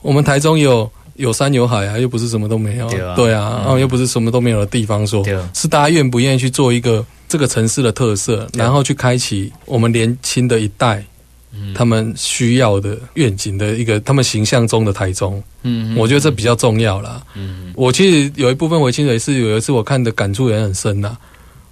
[0.00, 2.88] 我们台中有有山有海啊，又不是什么都没有。
[2.88, 5.22] 对啊对啊，嗯哦，又不是什么都没有的地方说，
[5.52, 11.04] 是大家愿不愿意去做一个这个城市的特色，然后去开启我们年轻的一代。
[11.52, 11.74] 嗯。
[11.74, 17.22] 他们需要的愿景的一个，他们形象中的台中，嗯我觉得这比较重要啦。
[17.34, 17.72] 嗯。
[17.74, 21.16] 我其实有一部分回清水是有一次我看的感触也很深呐，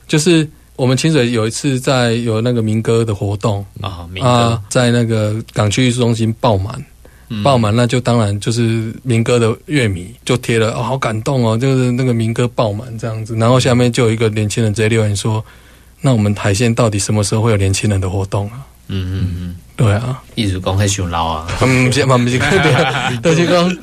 [0.06, 6.84] 就是我们清水有一次在有那个民歌的活动啊，民啊，在那个港区艺术中心爆满，
[7.28, 7.42] 嗯。
[7.42, 15.44] 爆满那就当然就是民歌的乐迷就贴了哦，好感动哦，就是那个民歌爆满这样子，然后下面就有一个年轻人直接留言说，
[16.00, 18.64] 那我们海鲜到底什么时候会有年轻人的活动啊？
[18.90, 23.78] 嗯嗯嗯，对啊，一直讲很想老啊，嗯，不 是嘛，不是，对，就是讲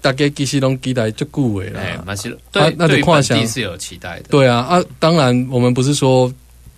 [0.00, 2.02] 大家其实拢期待足久的哎，啦。
[2.04, 6.30] 嘛是那就对于本看想地是有期待的，对啊，啊，当然我们不是说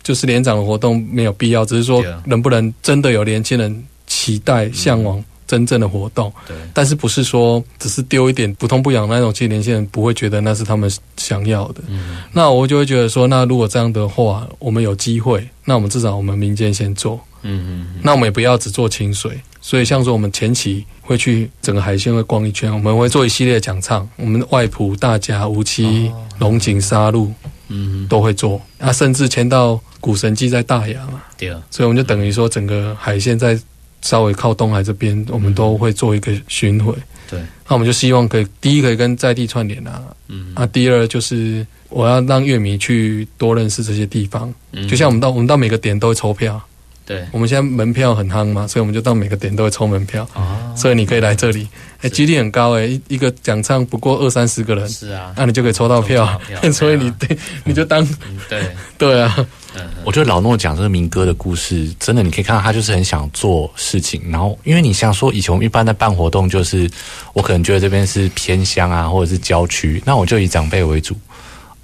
[0.02, 11.82] 就是连长的活动没有必要，只是说能不能真的有年轻人期待、向往真正的活动，对，但是不是说只是丢一点不痛不痒那种，其实年轻人不会觉得那是他们想要的。
[11.88, 12.22] 嗯。
[12.32, 19.38] 那我就会觉得说，那如果这样的话，我们有机会，那我们至少我们民间先做，嗯嗯那我们也不要只做清水。
[19.60, 27.30] 所以像说我们前期会去整个海鲜会逛一圈，我们会做一系列讲唱，我们外埔、大甲、无期、龙井、沙鹿
[27.68, 33.58] 嗯，都会做，啊，甚至迁到古神祭在大雅嘛，对啊，所以我们就等于说整个海鲜在
[34.02, 36.92] 稍微靠东海这边，我们都会做一个巡回。
[37.30, 40.52] 对，那我们就希望可以第一可以跟在地串联啊，嗯。
[40.54, 44.86] 啊，第二就是我要让乐迷去多认识这些地方，嗯。
[44.86, 46.62] 就像我们到我们到每个点都会抽票，
[47.04, 47.24] 对。
[47.32, 51.68] 我们现在门票很夯嘛，所以我们就到每个点都会抽门票，哦，所以你可以来这里，
[52.00, 52.10] 哎，是。
[52.10, 58.62] 几率很高哎，一一个讲唱不过二三十个人，是啊，那你就可以抽到票，票 所以你对对你就当嗯对，
[58.98, 59.34] 对啊，
[59.74, 66.90] 嗯我觉得老诺讲这个民歌的故事，真的你可以看到他就是很想做事情，然后因为你想说以前我们一般在办活动，就是
[67.32, 71.16] 我可能觉得这边是偏乡啊，或者是郊区，那我就以长辈为主。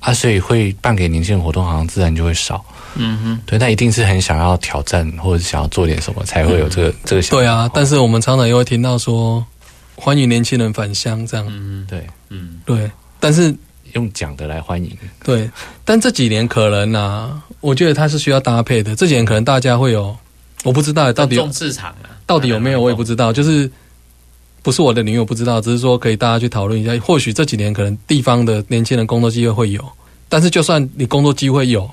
[0.01, 2.65] 啊，所以会办给年轻人活动，好像自然就会少。
[2.99, 7.37] 嗯哼，对，那一定是很想要挑战，或者是想要做点什么，才会有这个、这个想法。
[7.39, 9.45] 对啊，但是我们常常也会听到说，
[9.95, 13.55] 欢迎年轻人返乡这样，嗯对，嗯对，但是
[13.95, 14.97] 用讲的来欢迎。
[15.25, 15.49] 对，
[15.85, 18.95] 但这几年可能啊，我觉得它是需要搭配的。
[18.95, 20.17] 这几年可能大家会有，
[20.65, 23.71] 我不知道到底有重市场啊，到底有没有，我也不知道，就是
[24.63, 26.99] 不是我的领域，我不知道，只是说可以大家去讨论一下。
[26.99, 29.83] 或许这几年可能地方的年轻人工作机会会有，
[30.29, 31.89] 但是就算你工作机会有，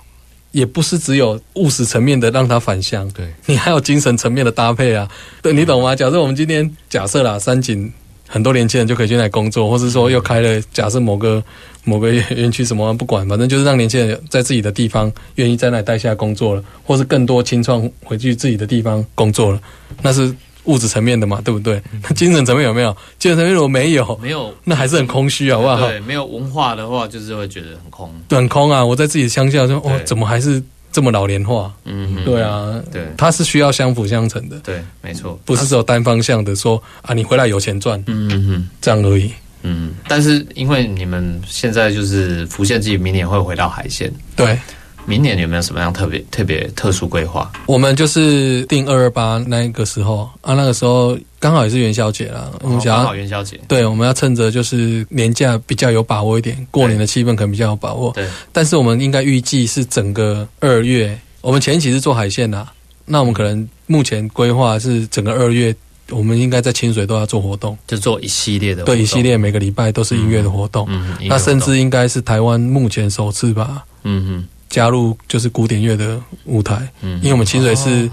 [0.56, 5.06] 也不是只有务实层面的让他返乡，对，你还有精神层面的搭配啊。
[5.42, 5.94] 对你懂吗？
[5.94, 7.92] 假设我们今天假设啦，三井
[8.26, 11.44] 很多年轻人就可以进来工作，或是说又开了假设某个
[11.84, 19.60] 某个园区什么不管，反正就是让年轻人在自己的地方愿意在那里待下工作了，或是更多青创回去自己的地方工作了，
[20.02, 20.34] 那是
[20.66, 21.82] 物质层面的嘛，对不对？
[22.04, 22.96] 那 精神层面有没有？
[23.20, 25.88] 精神层面如果没有，没有，那还是很空虚，好不好？
[25.88, 28.84] 对，没有文化的话，就是会觉得很空，很空啊！
[28.84, 30.62] 我在自己乡下说，哦，怎么还是
[30.92, 31.72] 这么老年化？
[31.86, 38.70] 嗯，对啊，对它是需要相辅相成的，对，没错，不是只有单方向的说啊，你回来有钱赚嗯嗯嗯。
[38.82, 39.32] 这样而已。
[39.68, 44.58] 嗯，但是因为你们现在就是浮现季，明年会回到海线，对，
[45.06, 47.52] 明年有没有什么样特别特别特殊规划？
[47.68, 58.12] 我们就是定二二八那个时候啊，那个时候刚好也是元宵节啦，我们想要哦刚好元宵节，对，我们要趁着就是年假比较有把握一点，过年的气氛可能比较有把握。
[58.14, 62.68] 对，但是我们应该预计是整个二月，我们前期是做海鲜呐、
[63.06, 65.76] 那我们可能目前规划是整个二月，
[66.10, 70.88] 我们应该在清水都要做活动，就做一系列的对，一系，列每个礼拜都是音乐的活动。
[70.90, 77.18] 嗯，那甚至应该是台湾目前首次吧，嗯嗯加入就是古典乐的舞台，嗯。
[77.18, 78.10] 嗯，因为我们清水是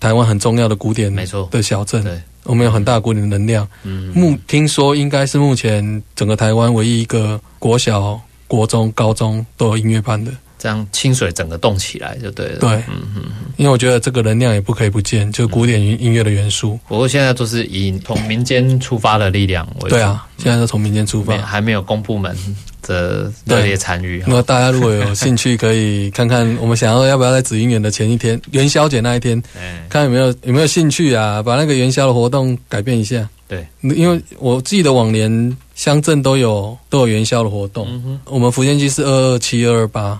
[0.00, 1.48] 台湾很重要的古典没错。
[1.50, 3.66] 的小镇，对，我们有很大的古典能量。
[3.82, 10.32] 嗯，目听说应该是目前整个台湾唯一一个国小、国中、高中都有音乐班的。
[10.62, 12.58] 这样清水整个动起来就对了。
[12.60, 13.22] 对嗯嗯。
[13.56, 16.78] 因为我觉得这个能量也不可以不见，就古典音音乐的元素。
[16.86, 21.36] 不过现在都是以从民间出发的力量为主，对啊，现在都从民间出发，。
[21.38, 22.36] 还没有公部门
[22.82, 24.22] 的热烈参与。
[24.26, 33.28] 那么大家如果有兴趣，可以看看我们想要要不要在紫云园的前一天，元宵节那一天， 哎，看有没有有没有兴趣啊，把那个元宵的活动改变一下。
[33.52, 40.18] 对，因为我记得往年乡镇都有都有元宵的活动，嗯，我们福建季是二二七、二二八，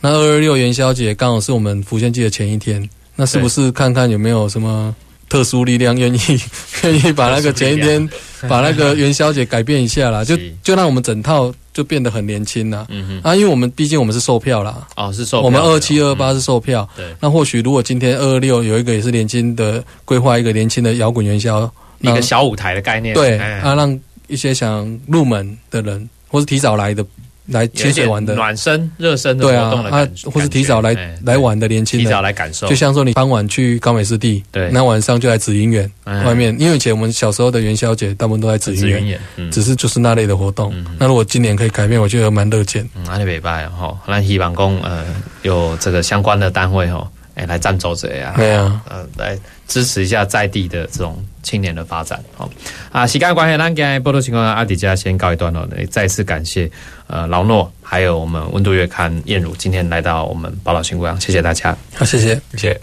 [0.00, 4.94] 那二二六元宵节刚好是我们福建季的前一天，那是不是看看有没有什么
[5.28, 6.18] 特殊力量愿意
[6.84, 8.08] 愿意把那个前一天
[8.48, 10.54] 把那个元宵节改变一下啦，就是。
[10.62, 12.86] 就让我们整套就变得很年轻啦。
[12.88, 17.04] 嗯哼，啊，因为我们毕竟我们是售票啦，哦，是售我们二七二八是售票，对。
[17.20, 21.70] 那或许如果今天二二六有一个也是年轻的规划一个年轻的摇滚元宵，
[22.02, 23.60] 一个小舞台的概念，对哎。
[23.60, 23.98] 啊，让
[24.28, 27.04] 一些想入门的人或是提早来的
[27.46, 32.06] 来潜水玩的，暖身、热身的对啊活动的啊感觉，或是提早来哎来玩的年轻人。
[32.06, 34.70] 提早，来感受，就像说你傍晚去高美湿地，对。
[34.70, 36.22] 那晚上就来紫云园哎。
[36.24, 40.72] 外面，因为以前我们小时候的元宵节大部分都在紫云园，只是就是那类的活动。
[40.74, 40.86] 嗯。
[40.98, 42.88] 那如果今年可以改变，我觉得蛮乐见。
[42.94, 45.04] 嗯，阿里北拜哈，那希望公呃
[45.42, 49.36] 有这个相关的单位哈，哎来赞助者呀，对啊，呃来
[49.72, 52.46] 支持一下在地的这种青年的发展好。
[52.90, 56.70] 啊，时间关系，咱今天报道情况阿迪家先告一段落，也再次感谢
[57.06, 61.74] 呃劳诺还有我们温度月刊燕如今天来到我们宝岛新故乡，谢谢大家。
[61.94, 62.38] 好，谢谢。
[62.52, 62.80] 谢谢。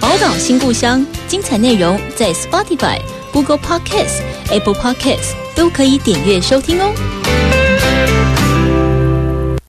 [0.00, 2.98] 宝岛新故乡精彩内容在 Spotify、
[3.32, 7.59] Google Podcasts、Apple Podcasts 都可以点阅收听哦。